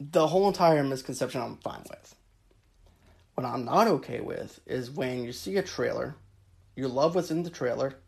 the 0.00 0.26
whole 0.26 0.48
entire 0.48 0.84
misconception 0.84 1.40
I'm 1.40 1.56
fine 1.56 1.84
with. 1.90 2.15
What 3.36 3.46
I'm 3.46 3.66
not 3.66 3.86
okay 3.86 4.20
with 4.20 4.60
is 4.66 4.90
when 4.90 5.22
you 5.22 5.30
see 5.30 5.58
a 5.58 5.62
trailer, 5.62 6.16
you 6.74 6.88
love 6.88 7.14
what's 7.14 7.30
in 7.30 7.42
the 7.42 7.50
trailer, 7.50 7.98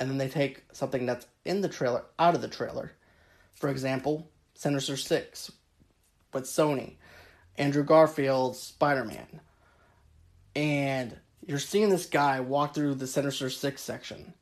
and 0.00 0.08
then 0.08 0.16
they 0.16 0.28
take 0.28 0.64
something 0.72 1.04
that's 1.04 1.26
in 1.44 1.60
the 1.60 1.68
trailer 1.68 2.04
out 2.18 2.34
of 2.34 2.40
the 2.40 2.48
trailer. 2.48 2.92
For 3.52 3.68
example, 3.68 4.30
Sinister 4.54 4.96
Six 4.96 5.52
with 6.32 6.44
Sony, 6.44 6.94
Andrew 7.58 7.84
Garfield's 7.84 8.58
Spider 8.58 9.04
Man. 9.04 9.42
And 10.56 11.18
you're 11.46 11.58
seeing 11.58 11.90
this 11.90 12.06
guy 12.06 12.40
walk 12.40 12.74
through 12.74 12.94
the 12.94 13.06
Sinister 13.06 13.50
Six 13.50 13.82
section. 13.82 14.32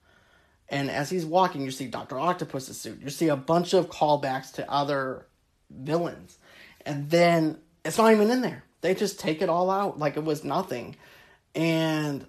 And 0.69 0.89
as 0.89 1.11
he's 1.11 1.27
walking, 1.27 1.63
you 1.63 1.73
see 1.73 1.89
Dr. 1.89 2.17
Octopus's 2.17 2.81
suit. 2.81 3.01
You 3.03 3.11
see 3.11 3.27
a 3.27 3.37
bunch 3.37 3.75
of 3.75 3.91
callbacks 3.91 4.53
to 4.53 4.71
other 4.71 5.27
villains. 5.69 6.39
And 6.87 7.11
then 7.11 7.59
it's 7.85 7.99
not 7.99 8.13
even 8.13 8.31
in 8.31 8.41
there. 8.41 8.63
They 8.83 8.95
just 8.95 9.19
take 9.19 9.41
it 9.41 9.49
all 9.49 9.71
out 9.71 9.99
like 9.99 10.17
it 10.17 10.25
was 10.25 10.45
nothing. 10.45 10.97
And 11.55 12.27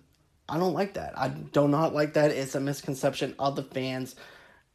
I 0.47 0.57
don't 0.57 0.73
like 0.73 0.93
that. 0.93 1.17
I 1.17 1.29
do 1.29 1.67
not 1.67 1.93
like 1.93 2.13
that. 2.13 2.31
It's 2.31 2.55
a 2.55 2.59
misconception 2.59 3.35
of 3.37 3.55
the 3.55 3.63
fans. 3.63 4.15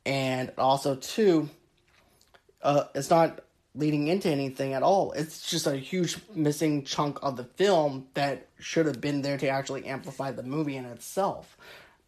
And 0.04 0.52
also, 0.58 0.96
too, 0.96 1.48
uh, 2.62 2.84
it's 2.94 3.10
not 3.10 3.40
leading 3.74 4.08
into 4.08 4.28
anything 4.28 4.74
at 4.74 4.82
all. 4.82 5.12
It's 5.12 5.48
just 5.48 5.66
a 5.66 5.76
huge 5.76 6.16
missing 6.34 6.84
chunk 6.84 7.18
of 7.22 7.36
the 7.36 7.44
film 7.44 8.08
that 8.14 8.48
should 8.58 8.86
have 8.86 9.00
been 9.00 9.22
there 9.22 9.38
to 9.38 9.48
actually 9.48 9.86
amplify 9.86 10.32
the 10.32 10.42
movie 10.42 10.76
in 10.76 10.84
itself. 10.84 11.56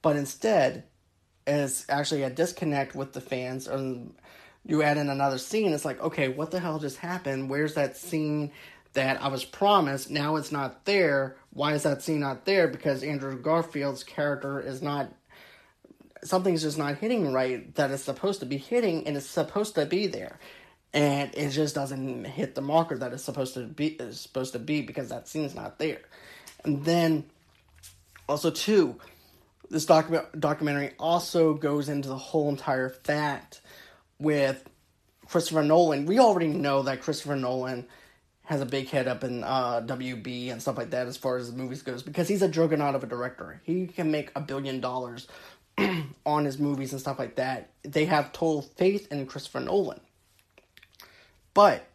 But 0.02 0.16
instead, 0.16 0.85
it's 1.46 1.85
actually 1.88 2.22
a 2.22 2.30
disconnect 2.30 2.94
with 2.94 3.12
the 3.12 3.20
fans. 3.20 3.68
And 3.68 4.14
you 4.64 4.83
add 4.83 4.96
in 4.96 5.11
another 5.11 5.38
scene, 5.38 5.72
it's 5.72 5.85
like, 5.85 6.00
okay, 6.00 6.28
what 6.28 6.50
the 6.50 6.61
hell 6.61 6.78
just 6.78 6.96
happened? 6.96 7.50
Where's 7.50 7.74
that 7.74 7.96
scene 7.96 8.50
that 8.94 9.22
I 9.22 9.29
was 9.29 9.44
promised? 9.44 10.11
Now 10.11 10.37
it's 10.37 10.53
not 10.53 10.85
there. 10.85 11.37
Why 11.53 11.74
is 11.74 11.85
that 11.85 12.03
scene 12.03 12.20
not 12.20 12.44
there? 12.44 12.68
Because 12.68 13.03
Andrew 13.03 13.40
Garfield's 13.40 14.05
character 14.05 14.61
is 14.61 14.83
not. 14.83 15.12
Something's 16.22 16.62
just 16.62 16.76
not 16.76 16.98
hitting 16.98 17.33
right 17.33 17.74
that 17.76 17.90
it's 17.90 18.03
supposed 18.03 18.40
to 18.40 18.46
be 18.46 18.59
hitting, 18.59 19.07
and 19.07 19.16
it's 19.16 19.26
supposed 19.26 19.74
to 19.76 19.87
be 19.87 20.07
there 20.07 20.38
and 20.92 21.33
it 21.35 21.50
just 21.50 21.74
doesn't 21.74 22.24
hit 22.24 22.55
the 22.55 22.61
marker 22.61 22.98
that 22.98 23.12
it's 23.12 23.22
supposed 23.22 23.55
to 23.55 23.64
be 23.64 23.88
is 23.88 24.20
supposed 24.20 24.53
to 24.53 24.59
be 24.59 24.83
because 24.83 25.09
that 25.11 25.29
scene's 25.29 25.55
not 25.55 25.79
there. 25.79 26.00
And 26.64 26.85
then 26.85 27.24
also 28.29 28.50
too, 28.50 28.98
this 29.70 29.87
document 29.87 30.40
documentary 30.40 30.92
also 30.98 31.55
goes 31.55 31.88
into 31.88 32.09
the 32.09 32.16
whole 32.16 32.48
entire 32.48 32.88
fact 32.88 33.61
with 34.18 34.68
Christopher 35.29 35.62
Nolan. 35.62 36.07
We 36.07 36.18
already 36.18 36.48
know 36.48 36.83
that 36.83 37.03
Christopher 37.03 37.37
Nolan 37.37 37.87
has 38.51 38.61
a 38.61 38.67
big 38.67 38.89
head 38.89 39.07
up 39.07 39.23
in 39.23 39.45
uh, 39.45 39.81
WB 39.81 40.51
and 40.51 40.61
stuff 40.61 40.77
like 40.77 40.91
that 40.91 41.07
as 41.07 41.17
far 41.17 41.37
as 41.37 41.53
the 41.53 41.57
movies 41.57 41.83
goes 41.83 42.03
because 42.03 42.27
he's 42.27 42.43
a 42.43 42.49
juggernaut 42.49 42.97
of 42.97 43.05
a 43.05 43.07
director. 43.07 43.61
He 43.63 43.87
can 43.87 44.11
make 44.11 44.33
a 44.35 44.41
billion 44.41 44.81
dollars 44.81 45.29
on 46.27 46.45
his 46.45 46.59
movies 46.59 46.91
and 46.91 47.01
stuff 47.01 47.21
like 47.21 47.37
that. 47.37 47.71
They 47.85 48.07
have 48.07 48.33
total 48.33 48.63
faith 48.63 49.07
in 49.13 49.25
Christopher 49.27 49.61
Nolan. 49.61 50.01
But 51.55 51.87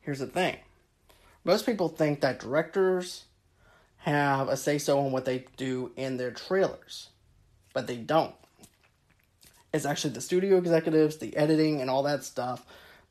here's 0.00 0.18
the 0.18 0.26
thing 0.26 0.56
most 1.44 1.64
people 1.64 1.88
think 1.88 2.20
that 2.20 2.40
directors 2.40 3.26
have 3.98 4.48
a 4.48 4.56
say 4.56 4.78
so 4.78 4.98
on 4.98 5.12
what 5.12 5.24
they 5.24 5.44
do 5.56 5.92
in 5.94 6.16
their 6.16 6.32
trailers, 6.32 7.10
but 7.72 7.86
they 7.86 7.96
don't. 7.96 8.34
It's 9.72 9.86
actually 9.86 10.14
the 10.14 10.20
studio 10.20 10.58
executives, 10.58 11.18
the 11.18 11.36
editing, 11.36 11.80
and 11.80 11.88
all 11.88 12.02
that 12.02 12.24
stuff 12.24 12.66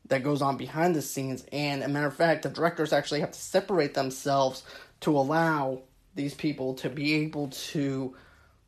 that 0.08 0.22
goes 0.22 0.42
on 0.42 0.56
behind 0.56 0.94
the 0.94 1.02
scenes. 1.02 1.44
And 1.52 1.82
a 1.82 1.88
matter 1.88 2.06
of 2.06 2.14
fact, 2.14 2.42
the 2.42 2.48
directors 2.48 2.92
actually 2.92 3.20
have 3.20 3.32
to 3.32 3.38
separate 3.38 3.94
themselves 3.94 4.62
to 5.00 5.16
allow 5.16 5.82
these 6.14 6.34
people 6.34 6.74
to 6.74 6.88
be 6.88 7.14
able 7.14 7.48
to 7.48 8.14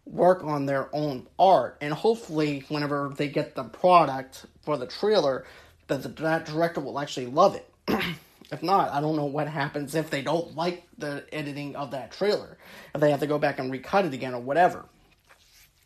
work 0.04 0.42
on 0.44 0.66
their 0.66 0.94
own 0.94 1.26
art. 1.38 1.78
And 1.80 1.92
hopefully, 1.92 2.64
whenever 2.68 3.12
they 3.16 3.28
get 3.28 3.54
the 3.54 3.64
product 3.64 4.46
for 4.62 4.76
the 4.76 4.86
trailer, 4.86 5.44
that 5.86 6.02
the, 6.02 6.08
that 6.08 6.46
director 6.46 6.80
will 6.80 6.98
actually 6.98 7.26
love 7.26 7.54
it. 7.54 7.68
if 8.52 8.62
not, 8.62 8.90
I 8.92 9.00
don't 9.00 9.16
know 9.16 9.26
what 9.26 9.48
happens 9.48 9.94
if 9.94 10.10
they 10.10 10.22
don't 10.22 10.54
like 10.56 10.86
the 10.98 11.24
editing 11.32 11.76
of 11.76 11.92
that 11.92 12.12
trailer. 12.12 12.58
If 12.94 13.00
they 13.00 13.10
have 13.10 13.20
to 13.20 13.26
go 13.26 13.38
back 13.38 13.58
and 13.58 13.70
recut 13.70 14.04
it 14.04 14.14
again 14.14 14.34
or 14.34 14.40
whatever. 14.40 14.86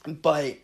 But 0.06 0.58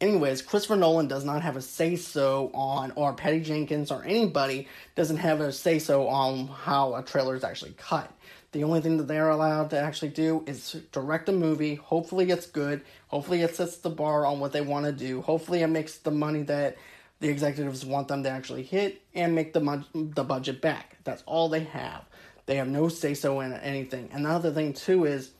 anyways, 0.00 0.42
Christopher 0.42 0.76
Nolan 0.76 1.08
does 1.08 1.24
not 1.24 1.42
have 1.42 1.56
a 1.56 1.62
say 1.62 1.96
so 1.96 2.50
on, 2.54 2.92
or 2.96 3.12
Patty 3.12 3.40
Jenkins 3.40 3.90
or 3.90 4.04
anybody 4.04 4.68
doesn't 4.94 5.18
have 5.18 5.40
a 5.40 5.52
say 5.52 5.78
so 5.78 6.08
on 6.08 6.48
how 6.48 6.94
a 6.94 7.02
trailer 7.02 7.34
is 7.34 7.44
actually 7.44 7.72
cut. 7.72 8.12
The 8.52 8.64
only 8.64 8.80
thing 8.80 8.96
that 8.96 9.06
they're 9.06 9.30
allowed 9.30 9.70
to 9.70 9.78
actually 9.78 10.08
do 10.08 10.42
is 10.46 10.76
direct 10.90 11.28
a 11.28 11.32
movie. 11.32 11.76
Hopefully, 11.76 12.30
it's 12.30 12.46
good. 12.46 12.82
Hopefully, 13.08 13.42
it 13.42 13.54
sets 13.54 13.76
the 13.76 13.90
bar 13.90 14.26
on 14.26 14.40
what 14.40 14.52
they 14.52 14.60
want 14.60 14.86
to 14.86 14.92
do. 14.92 15.22
Hopefully, 15.22 15.62
it 15.62 15.68
makes 15.68 15.98
the 15.98 16.10
money 16.10 16.42
that 16.42 16.76
the 17.20 17.28
executives 17.28 17.84
want 17.84 18.08
them 18.08 18.24
to 18.24 18.30
actually 18.30 18.64
hit 18.64 19.02
and 19.14 19.34
make 19.34 19.52
the 19.52 19.84
the 19.94 20.24
budget 20.24 20.60
back. 20.60 20.96
That's 21.04 21.22
all 21.26 21.48
they 21.48 21.64
have. 21.64 22.04
They 22.46 22.56
have 22.56 22.66
no 22.66 22.88
say 22.88 23.14
so 23.14 23.40
in 23.40 23.52
anything. 23.52 24.08
Another 24.12 24.50
thing 24.50 24.72
too 24.72 25.04
is, 25.04 25.30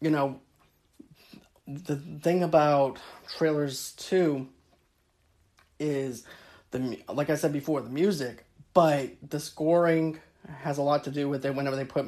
you 0.00 0.08
know, 0.08 0.40
the 1.78 1.96
thing 1.96 2.42
about 2.42 2.98
trailers 3.36 3.92
too 3.92 4.48
is 5.78 6.24
the 6.70 6.98
like 7.08 7.30
I 7.30 7.36
said 7.36 7.52
before 7.52 7.80
the 7.80 7.90
music, 7.90 8.44
but 8.74 9.10
the 9.28 9.40
scoring 9.40 10.18
has 10.60 10.78
a 10.78 10.82
lot 10.82 11.04
to 11.04 11.10
do 11.10 11.28
with 11.28 11.44
it. 11.44 11.54
Whenever 11.54 11.76
they 11.76 11.84
put 11.84 12.06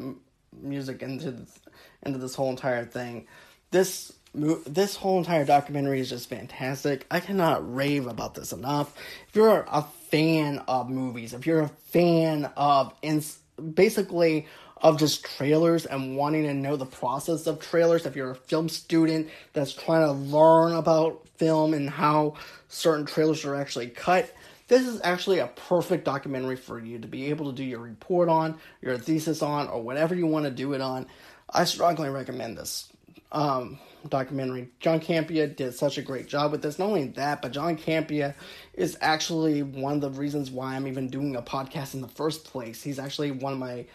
music 0.61 1.03
into 1.03 1.31
this, 1.33 1.59
into 2.03 2.18
this 2.18 2.35
whole 2.35 2.51
entire 2.51 2.85
thing, 2.85 3.27
this 3.70 4.12
this 4.35 4.96
whole 4.96 5.18
entire 5.18 5.44
documentary 5.44 6.01
is 6.01 6.09
just 6.09 6.29
fantastic. 6.29 7.07
I 7.11 7.20
cannot 7.20 7.75
rave 7.75 8.07
about 8.07 8.35
this 8.35 8.53
enough. 8.53 8.96
If 9.29 9.37
you're 9.37 9.66
a 9.70 9.83
fan 10.11 10.59
of 10.66 10.88
movies, 10.88 11.35
if 11.35 11.46
you're 11.46 11.61
a 11.61 11.68
fan 11.68 12.51
of 12.57 12.94
ins- 13.03 13.38
basically 13.75 14.46
of 14.83 14.99
just 14.99 15.25
trailers 15.25 15.87
and 15.87 16.16
wanting 16.16 16.42
to 16.42 16.53
know 16.53 16.77
the 16.77 16.85
process 16.85 17.47
of 17.47 17.61
trailers, 17.61 18.05
if 18.05 18.16
you're 18.16 18.33
a 18.33 18.37
film 18.37 18.68
student 18.68 19.29
that's 19.53 19.73
trying 19.73 20.05
to 20.05 20.12
learn 20.12 20.75
about 20.75 21.27
film 21.37 21.73
and 21.73 21.88
how 21.88 22.35
certain 22.68 23.07
trailers 23.07 23.45
are 23.45 23.55
actually 23.55 23.87
cut, 23.87 24.35
this 24.66 24.87
is 24.87 25.01
actually 25.05 25.38
a 25.38 25.47
perfect 25.47 26.05
documentary 26.05 26.57
for 26.57 26.81
you 26.81 26.99
to 26.99 27.07
be 27.07 27.27
able 27.27 27.51
to 27.51 27.57
do 27.57 27.62
your 27.62 27.79
report 27.79 28.29
on, 28.29 28.59
your 28.81 28.99
thesis 28.99 29.40
on, 29.40 29.68
or 29.68 29.83
whatever 29.83 30.14
you 30.14 30.27
want 30.27 30.47
to 30.47 30.51
do 30.51 30.73
it 30.73 30.81
on. 30.81 31.07
I 31.49 31.64
strongly 31.64 32.09
recommend 32.09 32.59
this. 32.59 32.88
Um, 33.31 33.79
documentary. 34.09 34.68
John 34.81 34.99
Campea 34.99 35.55
did 35.55 35.75
such 35.75 35.97
a 35.97 36.03
great 36.03 36.27
job 36.27 36.51
with 36.51 36.61
this. 36.61 36.79
Not 36.79 36.87
only 36.87 37.09
that, 37.09 37.40
but 37.40 37.53
John 37.53 37.77
Campea 37.77 38.35
is 38.75 38.99
actually 39.01 39.62
one 39.62 39.95
of 39.95 40.01
the 40.01 40.11
reasons 40.11 40.51
why 40.51 40.75
I'm 40.75 40.88
even 40.88 41.09
doing 41.09 41.37
a 41.37 41.42
podcast 41.42 41.95
in 41.95 42.01
the 42.01 42.09
first 42.09 42.45
place. 42.45 42.83
He's 42.83 42.99
actually 42.99 43.31
one 43.31 43.53
of 43.53 43.59
my 43.59 43.87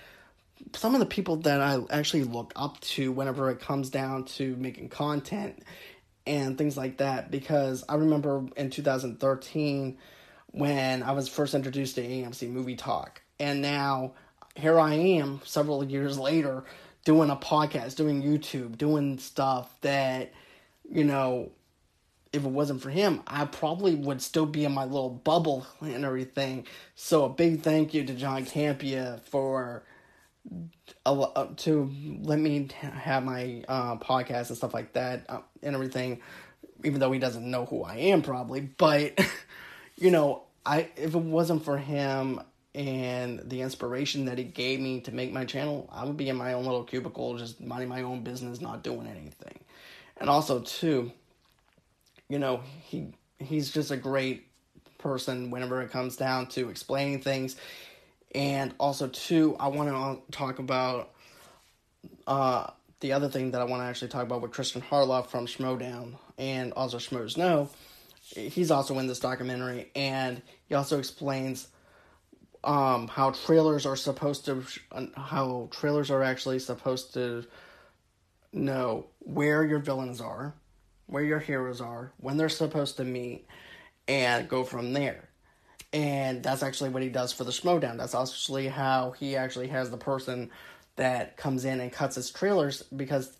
some 0.73 0.93
of 0.93 0.99
the 0.99 1.05
people 1.05 1.37
that 1.37 1.61
I 1.61 1.79
actually 1.89 2.23
look 2.23 2.53
up 2.55 2.79
to 2.81 3.11
whenever 3.11 3.49
it 3.49 3.59
comes 3.59 3.89
down 3.89 4.25
to 4.25 4.55
making 4.57 4.89
content. 4.89 5.63
and 6.25 6.57
things 6.57 6.75
like 6.75 6.97
that 6.97 7.31
because 7.31 7.83
I 7.87 7.95
remember 7.95 8.45
in 8.57 8.69
2013 8.69 9.97
when 10.51 11.03
I 11.03 11.11
was 11.13 11.29
first 11.29 11.53
introduced 11.53 11.95
to 11.95 12.01
AMC 12.01 12.49
Movie 12.49 12.75
Talk, 12.75 13.21
and 13.39 13.61
now 13.61 14.13
here 14.55 14.79
I 14.79 14.93
am 14.95 15.41
several 15.45 15.83
years 15.83 16.19
later 16.19 16.63
doing 17.05 17.29
a 17.29 17.35
podcast, 17.37 17.95
doing 17.95 18.21
YouTube, 18.21 18.77
doing 18.77 19.17
stuff 19.19 19.73
that 19.81 20.33
you 20.89 21.03
know 21.03 21.51
if 22.33 22.43
it 22.43 22.49
wasn't 22.49 22.81
for 22.81 22.89
him, 22.89 23.21
I 23.25 23.45
probably 23.45 23.95
would 23.95 24.21
still 24.21 24.45
be 24.45 24.65
in 24.65 24.73
my 24.73 24.83
little 24.83 25.09
bubble 25.09 25.65
and 25.79 26.03
everything. 26.03 26.67
So 26.95 27.23
a 27.23 27.29
big 27.29 27.61
thank 27.61 27.93
you 27.93 28.03
to 28.03 28.13
John 28.13 28.45
Campea 28.45 29.21
for 29.21 29.83
to 31.57 31.91
let 32.21 32.39
me 32.39 32.67
have 32.81 33.23
my 33.23 33.63
uh, 33.67 33.97
podcast 33.97 34.49
and 34.49 34.57
stuff 34.57 34.73
like 34.73 34.93
that 34.93 35.25
uh, 35.29 35.39
and 35.63 35.75
everything. 35.75 36.21
Even 36.83 36.99
though 36.99 37.11
he 37.11 37.19
doesn't 37.19 37.49
know 37.49 37.65
who 37.65 37.83
I 37.83 37.95
am, 37.95 38.21
probably, 38.21 38.61
but 38.61 39.19
you 39.97 40.11
know, 40.11 40.43
I 40.65 40.89
if 40.95 41.15
it 41.15 41.21
wasn't 41.21 41.65
for 41.65 41.77
him 41.77 42.41
and 42.75 43.41
the 43.49 43.61
inspiration 43.61 44.25
that 44.25 44.37
he 44.37 44.43
gave 44.43 44.79
me 44.79 45.01
to 45.01 45.11
make 45.11 45.33
my 45.33 45.45
channel, 45.45 45.89
I 45.91 46.05
would 46.05 46.17
be 46.17 46.29
in 46.29 46.35
my 46.35 46.53
own 46.53 46.65
little 46.65 46.83
cubicle, 46.83 47.37
just 47.37 47.59
minding 47.59 47.89
my 47.89 48.03
own 48.03 48.23
business, 48.23 48.61
not 48.61 48.83
doing 48.83 49.07
anything. 49.07 49.59
And 50.17 50.29
also, 50.29 50.59
too, 50.59 51.11
you 52.29 52.37
know, 52.37 52.61
he 52.83 53.07
he's 53.39 53.71
just 53.71 53.91
a 53.91 53.97
great 53.97 54.47
person 54.97 55.51
whenever 55.51 55.81
it 55.81 55.91
comes 55.91 56.15
down 56.15 56.47
to 56.47 56.69
explaining 56.69 57.21
things. 57.21 57.55
And 58.35 58.73
also, 58.79 59.07
too, 59.07 59.55
I 59.59 59.69
want 59.69 59.89
to 59.89 60.31
talk 60.31 60.59
about 60.59 61.13
uh, 62.25 62.67
the 62.99 63.13
other 63.13 63.29
thing 63.29 63.51
that 63.51 63.61
I 63.61 63.63
want 63.63 63.81
to 63.81 63.85
actually 63.85 64.09
talk 64.09 64.23
about 64.23 64.41
with 64.41 64.51
Christian 64.51 64.81
Harloff 64.81 65.27
from 65.27 65.45
Schmoedown 65.45 66.15
and 66.37 66.73
also 66.73 66.97
Schmoes 66.97 67.37
Know. 67.37 67.69
He's 68.21 68.71
also 68.71 68.99
in 68.99 69.07
this 69.07 69.19
documentary, 69.19 69.89
and 69.95 70.41
he 70.67 70.75
also 70.75 70.99
explains 70.99 71.69
um, 72.63 73.07
how 73.07 73.31
trailers 73.31 73.85
are 73.85 73.95
supposed 73.95 74.45
to, 74.45 74.63
how 75.15 75.69
trailers 75.71 76.11
are 76.11 76.23
actually 76.23 76.59
supposed 76.59 77.13
to 77.13 77.45
know 78.51 79.07
where 79.19 79.63
your 79.63 79.79
villains 79.79 80.19
are, 80.19 80.53
where 81.05 81.23
your 81.23 81.39
heroes 81.39 81.79
are, 81.79 82.11
when 82.17 82.35
they're 82.35 82.49
supposed 82.49 82.97
to 82.97 83.05
meet, 83.05 83.47
and 84.07 84.49
go 84.49 84.63
from 84.65 84.91
there. 84.91 85.26
And 85.97 86.43
that's 86.43 86.61
actually 86.61 86.91
what 86.91 87.01
he 87.01 87.09
does 87.09 87.33
for 87.33 87.43
the 87.43 87.49
Schmoedown. 87.49 87.97
That's 87.97 88.13
actually 88.13 88.67
how 88.67 89.15
he 89.17 89.35
actually 89.35 89.69
has 89.69 89.89
the 89.89 89.97
person 89.97 90.51
that 90.95 91.37
comes 91.37 91.65
in 91.65 91.81
and 91.81 91.91
cuts 91.91 92.17
his 92.17 92.29
trailers 92.29 92.83
because 92.83 93.35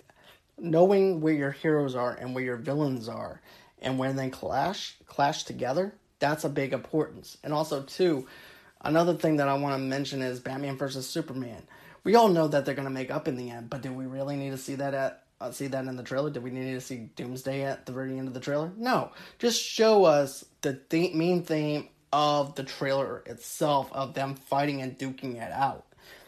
knowing 0.57 1.21
where 1.21 1.35
your 1.35 1.51
heroes 1.51 1.93
are 1.93 2.15
and 2.15 2.33
where 2.33 2.43
your 2.43 2.55
villains 2.55 3.07
are 3.07 3.41
and 3.79 3.99
when 3.99 4.15
they 4.15 4.31
clash 4.31 4.95
clash 5.05 5.43
together, 5.43 5.93
that's 6.17 6.45
a 6.45 6.49
big 6.49 6.73
importance. 6.73 7.37
And 7.43 7.53
also 7.53 7.83
too, 7.83 8.25
another 8.81 9.13
thing 9.13 9.35
that 9.35 9.47
I 9.47 9.53
want 9.53 9.75
to 9.75 9.77
mention 9.77 10.23
is 10.23 10.39
Batman 10.39 10.77
versus 10.77 11.07
Superman. 11.07 11.61
We 12.03 12.15
all 12.15 12.27
know 12.27 12.47
that 12.47 12.65
they're 12.65 12.73
going 12.73 12.87
to 12.87 12.91
make 12.91 13.11
up 13.11 13.27
in 13.27 13.37
the 13.37 13.51
end, 13.51 13.69
but 13.69 13.83
do 13.83 13.93
we 13.93 14.07
really 14.07 14.35
need 14.35 14.49
to 14.49 14.57
see 14.57 14.73
that 14.75 14.95
at 14.95 15.23
uh, 15.39 15.51
see 15.51 15.67
that 15.67 15.85
in 15.85 15.95
the 15.95 16.01
trailer? 16.01 16.31
do 16.31 16.41
we 16.41 16.49
need 16.49 16.73
to 16.73 16.81
see 16.81 17.11
Doomsday 17.15 17.61
at 17.61 17.85
the 17.85 17.91
very 17.91 18.17
end 18.17 18.27
of 18.27 18.33
the 18.33 18.39
trailer? 18.39 18.71
No. 18.77 19.11
Just 19.37 19.61
show 19.61 20.05
us 20.05 20.43
the 20.61 20.73
th- 20.73 21.13
main 21.13 21.43
theme 21.43 21.89
of 22.17 22.55
the 22.55 22.63
trailer 22.63 23.21
itself 23.27 23.93
of 23.93 24.15
them 24.15 24.33
fighting 24.33 24.81
and 24.81 24.97
duking 24.97 25.35
it 25.35 25.51
out. 25.51 25.85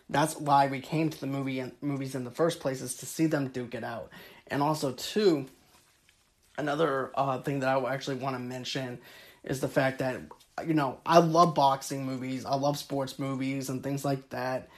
That's 0.07 0.35
why 0.37 0.67
we 0.67 0.81
came 0.81 1.09
to 1.09 1.19
the 1.19 1.25
movie 1.25 1.59
and 1.59 1.71
movies 1.81 2.13
in 2.13 2.23
the 2.23 2.29
first 2.29 2.59
place 2.59 2.81
is 2.81 2.93
to 2.97 3.07
see 3.07 3.25
them 3.25 3.47
duke 3.47 3.73
it 3.73 3.83
out. 3.83 4.11
And 4.51 4.61
also 4.61 4.91
too, 4.91 5.47
another 6.59 7.09
uh, 7.15 7.39
thing 7.39 7.61
that 7.61 7.69
I 7.69 7.91
actually 7.91 8.17
want 8.17 8.35
to 8.35 8.39
mention 8.39 8.99
is 9.43 9.61
the 9.61 9.67
fact 9.67 9.97
that 9.97 10.21
you 10.63 10.75
know 10.75 10.99
I 11.07 11.19
love 11.19 11.55
boxing 11.55 12.05
movies, 12.05 12.45
I 12.45 12.53
love 12.53 12.77
sports 12.77 13.17
movies 13.17 13.69
and 13.69 13.81
things 13.81 14.05
like 14.05 14.29
that 14.29 14.69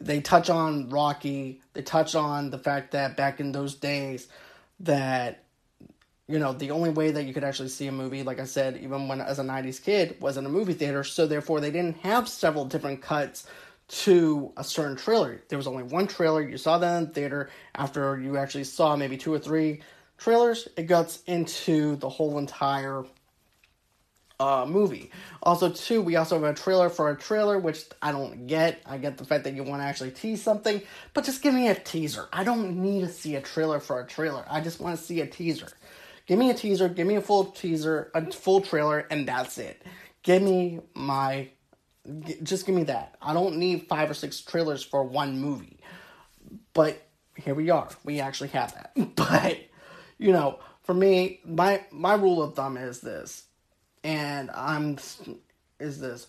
they 0.00 0.20
touch 0.20 0.50
on 0.50 0.90
Rocky. 0.90 1.62
They 1.72 1.82
touch 1.82 2.14
on 2.14 2.50
the 2.50 2.58
fact 2.58 2.92
that 2.92 3.16
back 3.16 3.40
in 3.40 3.52
those 3.52 3.74
days, 3.74 4.28
that 4.80 5.45
you 6.28 6.38
know 6.38 6.52
the 6.52 6.70
only 6.72 6.90
way 6.90 7.10
that 7.10 7.24
you 7.24 7.32
could 7.32 7.44
actually 7.44 7.68
see 7.68 7.86
a 7.86 7.92
movie, 7.92 8.22
like 8.22 8.40
I 8.40 8.44
said, 8.44 8.78
even 8.82 9.08
when 9.08 9.20
as 9.20 9.38
a 9.38 9.44
'90s 9.44 9.82
kid, 9.82 10.16
was 10.20 10.36
in 10.36 10.46
a 10.46 10.48
movie 10.48 10.74
theater. 10.74 11.04
So 11.04 11.26
therefore, 11.26 11.60
they 11.60 11.70
didn't 11.70 11.98
have 11.98 12.28
several 12.28 12.64
different 12.64 13.02
cuts 13.02 13.46
to 13.88 14.52
a 14.56 14.64
certain 14.64 14.96
trailer. 14.96 15.40
There 15.48 15.58
was 15.58 15.66
only 15.66 15.84
one 15.84 16.06
trailer. 16.06 16.42
You 16.42 16.58
saw 16.58 16.78
that 16.78 16.98
in 16.98 17.04
the 17.06 17.10
theater. 17.12 17.50
After 17.74 18.18
you 18.18 18.36
actually 18.36 18.64
saw 18.64 18.96
maybe 18.96 19.16
two 19.16 19.32
or 19.32 19.38
three 19.38 19.82
trailers, 20.18 20.68
it 20.76 20.88
gets 20.88 21.22
into 21.26 21.96
the 21.96 22.08
whole 22.08 22.38
entire 22.38 23.04
uh, 24.38 24.66
movie. 24.68 25.10
Also, 25.42 25.70
too, 25.70 26.02
we 26.02 26.16
also 26.16 26.40
have 26.40 26.44
a 26.44 26.58
trailer 26.58 26.90
for 26.90 27.10
a 27.10 27.16
trailer, 27.16 27.58
which 27.58 27.84
I 28.02 28.12
don't 28.12 28.46
get. 28.46 28.80
I 28.84 28.98
get 28.98 29.16
the 29.16 29.24
fact 29.24 29.44
that 29.44 29.54
you 29.54 29.62
want 29.62 29.82
to 29.82 29.86
actually 29.86 30.10
tease 30.10 30.42
something, 30.42 30.82
but 31.14 31.24
just 31.24 31.42
give 31.42 31.54
me 31.54 31.68
a 31.68 31.74
teaser. 31.74 32.28
I 32.32 32.44
don't 32.44 32.82
need 32.82 33.02
to 33.02 33.08
see 33.08 33.36
a 33.36 33.40
trailer 33.40 33.80
for 33.80 34.00
a 34.00 34.06
trailer. 34.06 34.44
I 34.48 34.60
just 34.60 34.80
want 34.80 34.98
to 34.98 35.02
see 35.02 35.20
a 35.20 35.26
teaser. 35.26 35.68
Give 36.26 36.38
me 36.38 36.50
a 36.50 36.54
teaser, 36.54 36.88
give 36.88 37.06
me 37.06 37.16
a 37.16 37.20
full 37.20 37.46
teaser, 37.46 38.10
a 38.14 38.30
full 38.30 38.60
trailer, 38.60 39.06
and 39.10 39.28
that's 39.28 39.58
it. 39.58 39.82
Give 40.22 40.42
me 40.42 40.80
my. 40.94 41.48
Just 42.42 42.66
give 42.66 42.74
me 42.74 42.84
that. 42.84 43.16
I 43.20 43.32
don't 43.32 43.56
need 43.56 43.88
five 43.88 44.10
or 44.10 44.14
six 44.14 44.40
trailers 44.40 44.82
for 44.82 45.02
one 45.02 45.38
movie. 45.38 45.80
But 46.72 47.02
here 47.36 47.54
we 47.54 47.70
are. 47.70 47.88
We 48.04 48.20
actually 48.20 48.48
have 48.50 48.74
that. 48.74 48.92
But, 49.16 49.58
you 50.18 50.32
know, 50.32 50.60
for 50.82 50.94
me, 50.94 51.40
my 51.44 51.84
my 51.90 52.14
rule 52.14 52.42
of 52.42 52.54
thumb 52.54 52.76
is 52.76 53.00
this 53.00 53.46
and 54.06 54.50
I'm 54.52 54.98
is 55.80 56.00
this 56.00 56.26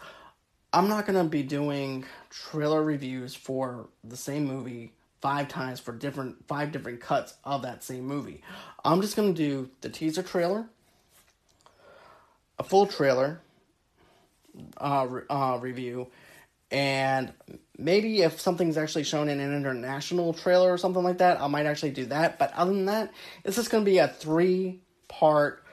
I'm 0.74 0.90
not 0.90 1.06
gonna 1.06 1.24
be 1.24 1.44
doing 1.44 2.06
trailer 2.30 2.84
reviews 2.84 3.36
for 3.36 3.88
the 4.04 4.18
same 4.18 4.46
movie 4.46 4.94
five 5.22 5.48
times 5.48 5.80
for 5.80 5.92
different 5.92 6.48
five 6.48 6.72
different 6.72 7.02
cuts 7.02 7.36
of 7.44 7.64
that 7.64 7.84
same 7.84 8.06
movie. 8.06 8.42
I'm 8.84 9.02
just 9.02 9.16
gonna 9.16 9.34
do 9.34 9.70
the 9.82 9.90
teaser 9.90 10.24
trailer, 10.24 10.68
a 12.60 12.64
full 12.64 12.86
trailer 12.86 13.42
uh, 14.78 15.08
re- 15.10 15.24
uh, 15.30 15.58
review, 15.62 16.08
and 16.72 17.34
maybe 17.78 18.22
if 18.22 18.40
something's 18.40 18.78
actually 18.78 19.04
shown 19.04 19.30
in 19.30 19.40
an 19.40 19.56
international 19.56 20.34
trailer 20.34 20.72
or 20.72 20.78
something 20.78 21.04
like 21.04 21.20
that, 21.20 21.42
I 21.42 21.48
might 21.48 21.66
actually 21.66 21.92
do 21.92 22.06
that. 22.08 22.38
But 22.38 22.54
other 22.54 22.74
than 22.74 22.86
that, 22.86 23.12
this 23.44 23.58
is 23.58 23.68
gonna 23.68 23.86
be 23.86 23.98
a 23.98 24.08
three 24.08 24.82
part 25.08 25.64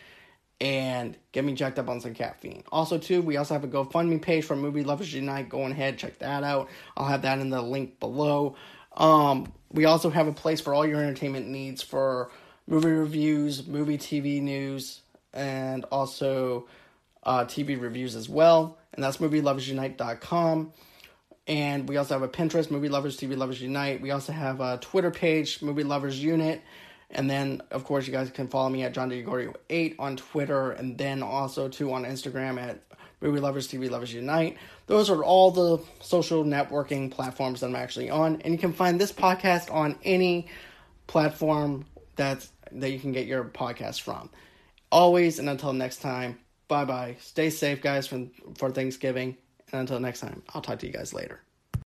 and 0.62 1.18
get 1.32 1.44
me 1.44 1.54
jacked 1.54 1.80
up 1.80 1.90
on 1.90 2.00
some 2.00 2.14
caffeine. 2.14 2.64
Also, 2.72 2.98
too, 2.98 3.22
we 3.22 3.38
also 3.38 3.54
have 3.54 3.64
a 3.64 3.68
GoFundMe 3.68 4.22
page 4.22 4.46
for 4.46 4.56
Movie 4.56 4.84
Lovers 4.84 5.14
Unite. 5.14 5.50
Go 5.50 5.62
ahead, 5.64 5.98
check 5.98 6.20
that 6.20 6.44
out. 6.44 6.70
I'll 6.96 7.08
have 7.08 7.24
that 7.24 7.40
in 7.40 7.50
the 7.50 7.62
link 7.62 8.00
below. 8.00 8.56
Um, 8.96 9.52
we 9.72 9.86
also 9.86 10.10
have 10.10 10.28
a 10.28 10.34
place 10.34 10.62
for 10.62 10.74
all 10.74 10.86
your 10.86 11.02
entertainment 11.02 11.48
needs 11.48 11.82
for 11.82 12.32
movie 12.68 12.92
reviews, 12.92 13.68
movie 13.68 13.98
TV 13.98 14.42
news, 14.42 15.02
and 15.34 15.84
also 15.86 16.68
uh, 17.24 17.46
TV 17.46 17.80
reviews 17.80 18.16
as 18.16 18.30
well. 18.30 18.78
And 18.94 19.04
that's 19.04 19.18
movieloversunite.com. 19.18 20.72
And 21.46 21.90
we 21.90 21.98
also 21.98 22.14
have 22.14 22.24
a 22.24 22.30
Pinterest, 22.30 22.72
Movie 22.72 22.88
Lovers 22.88 23.18
TV 23.18 23.36
Lovers 23.36 23.62
Unite. 23.62 24.02
We 24.02 24.12
also 24.12 24.32
have 24.32 24.62
a 24.62 24.78
Twitter 24.78 25.12
page, 25.12 25.62
Movie 25.62 25.84
Lovers 25.84 26.24
Unit 26.24 26.62
And 27.14 27.30
then, 27.30 27.62
of 27.72 27.84
course, 27.84 28.08
you 28.08 28.12
guys 28.12 28.30
can 28.32 28.48
follow 28.48 28.70
me 28.70 28.84
at 28.84 28.94
John 28.94 29.10
DeGorio8 29.10 29.96
on 30.00 30.18
Twitter, 30.18 30.72
and 30.72 30.98
then 30.98 31.22
also 31.22 31.70
too 31.70 31.94
on 31.94 32.04
Instagram 32.04 32.60
at 32.60 32.82
Movie 33.22 33.40
Lovers 33.40 33.68
TV 33.68 33.90
Lovers 33.90 34.14
Unite. 34.14 34.58
Those 34.88 35.10
are 35.10 35.24
all 35.24 35.52
the 35.52 35.80
social 36.02 36.44
networking 36.44 37.10
platforms 37.10 37.62
that 37.62 37.68
I'm 37.68 37.76
actually 37.76 38.10
on, 38.10 38.42
and 38.42 38.54
you 38.54 38.60
can 38.60 38.74
find 38.74 39.00
this 39.00 39.12
podcast 39.12 39.74
on 39.74 39.98
any 40.04 40.48
platform 41.08 41.86
that's 42.16 42.52
that 42.72 42.92
you 42.92 43.00
can 43.00 43.12
get 43.12 43.28
your 43.28 43.44
podcast 43.46 44.02
from. 44.02 44.30
Always, 44.92 45.40
and 45.40 45.50
until 45.50 45.74
next 45.74 46.02
time, 46.02 46.40
bye 46.68 46.86
bye. 46.86 47.18
Stay 47.22 47.50
safe, 47.50 47.82
guys, 47.82 48.08
for 48.08 48.28
for 48.58 48.72
Thanksgiving, 48.72 49.38
and 49.72 49.82
until 49.82 50.00
next 50.00 50.20
time, 50.20 50.44
I'll 50.54 50.62
talk 50.62 50.80
to 50.80 50.88
you 50.88 50.94
guys 50.94 51.14
later. 51.14 51.42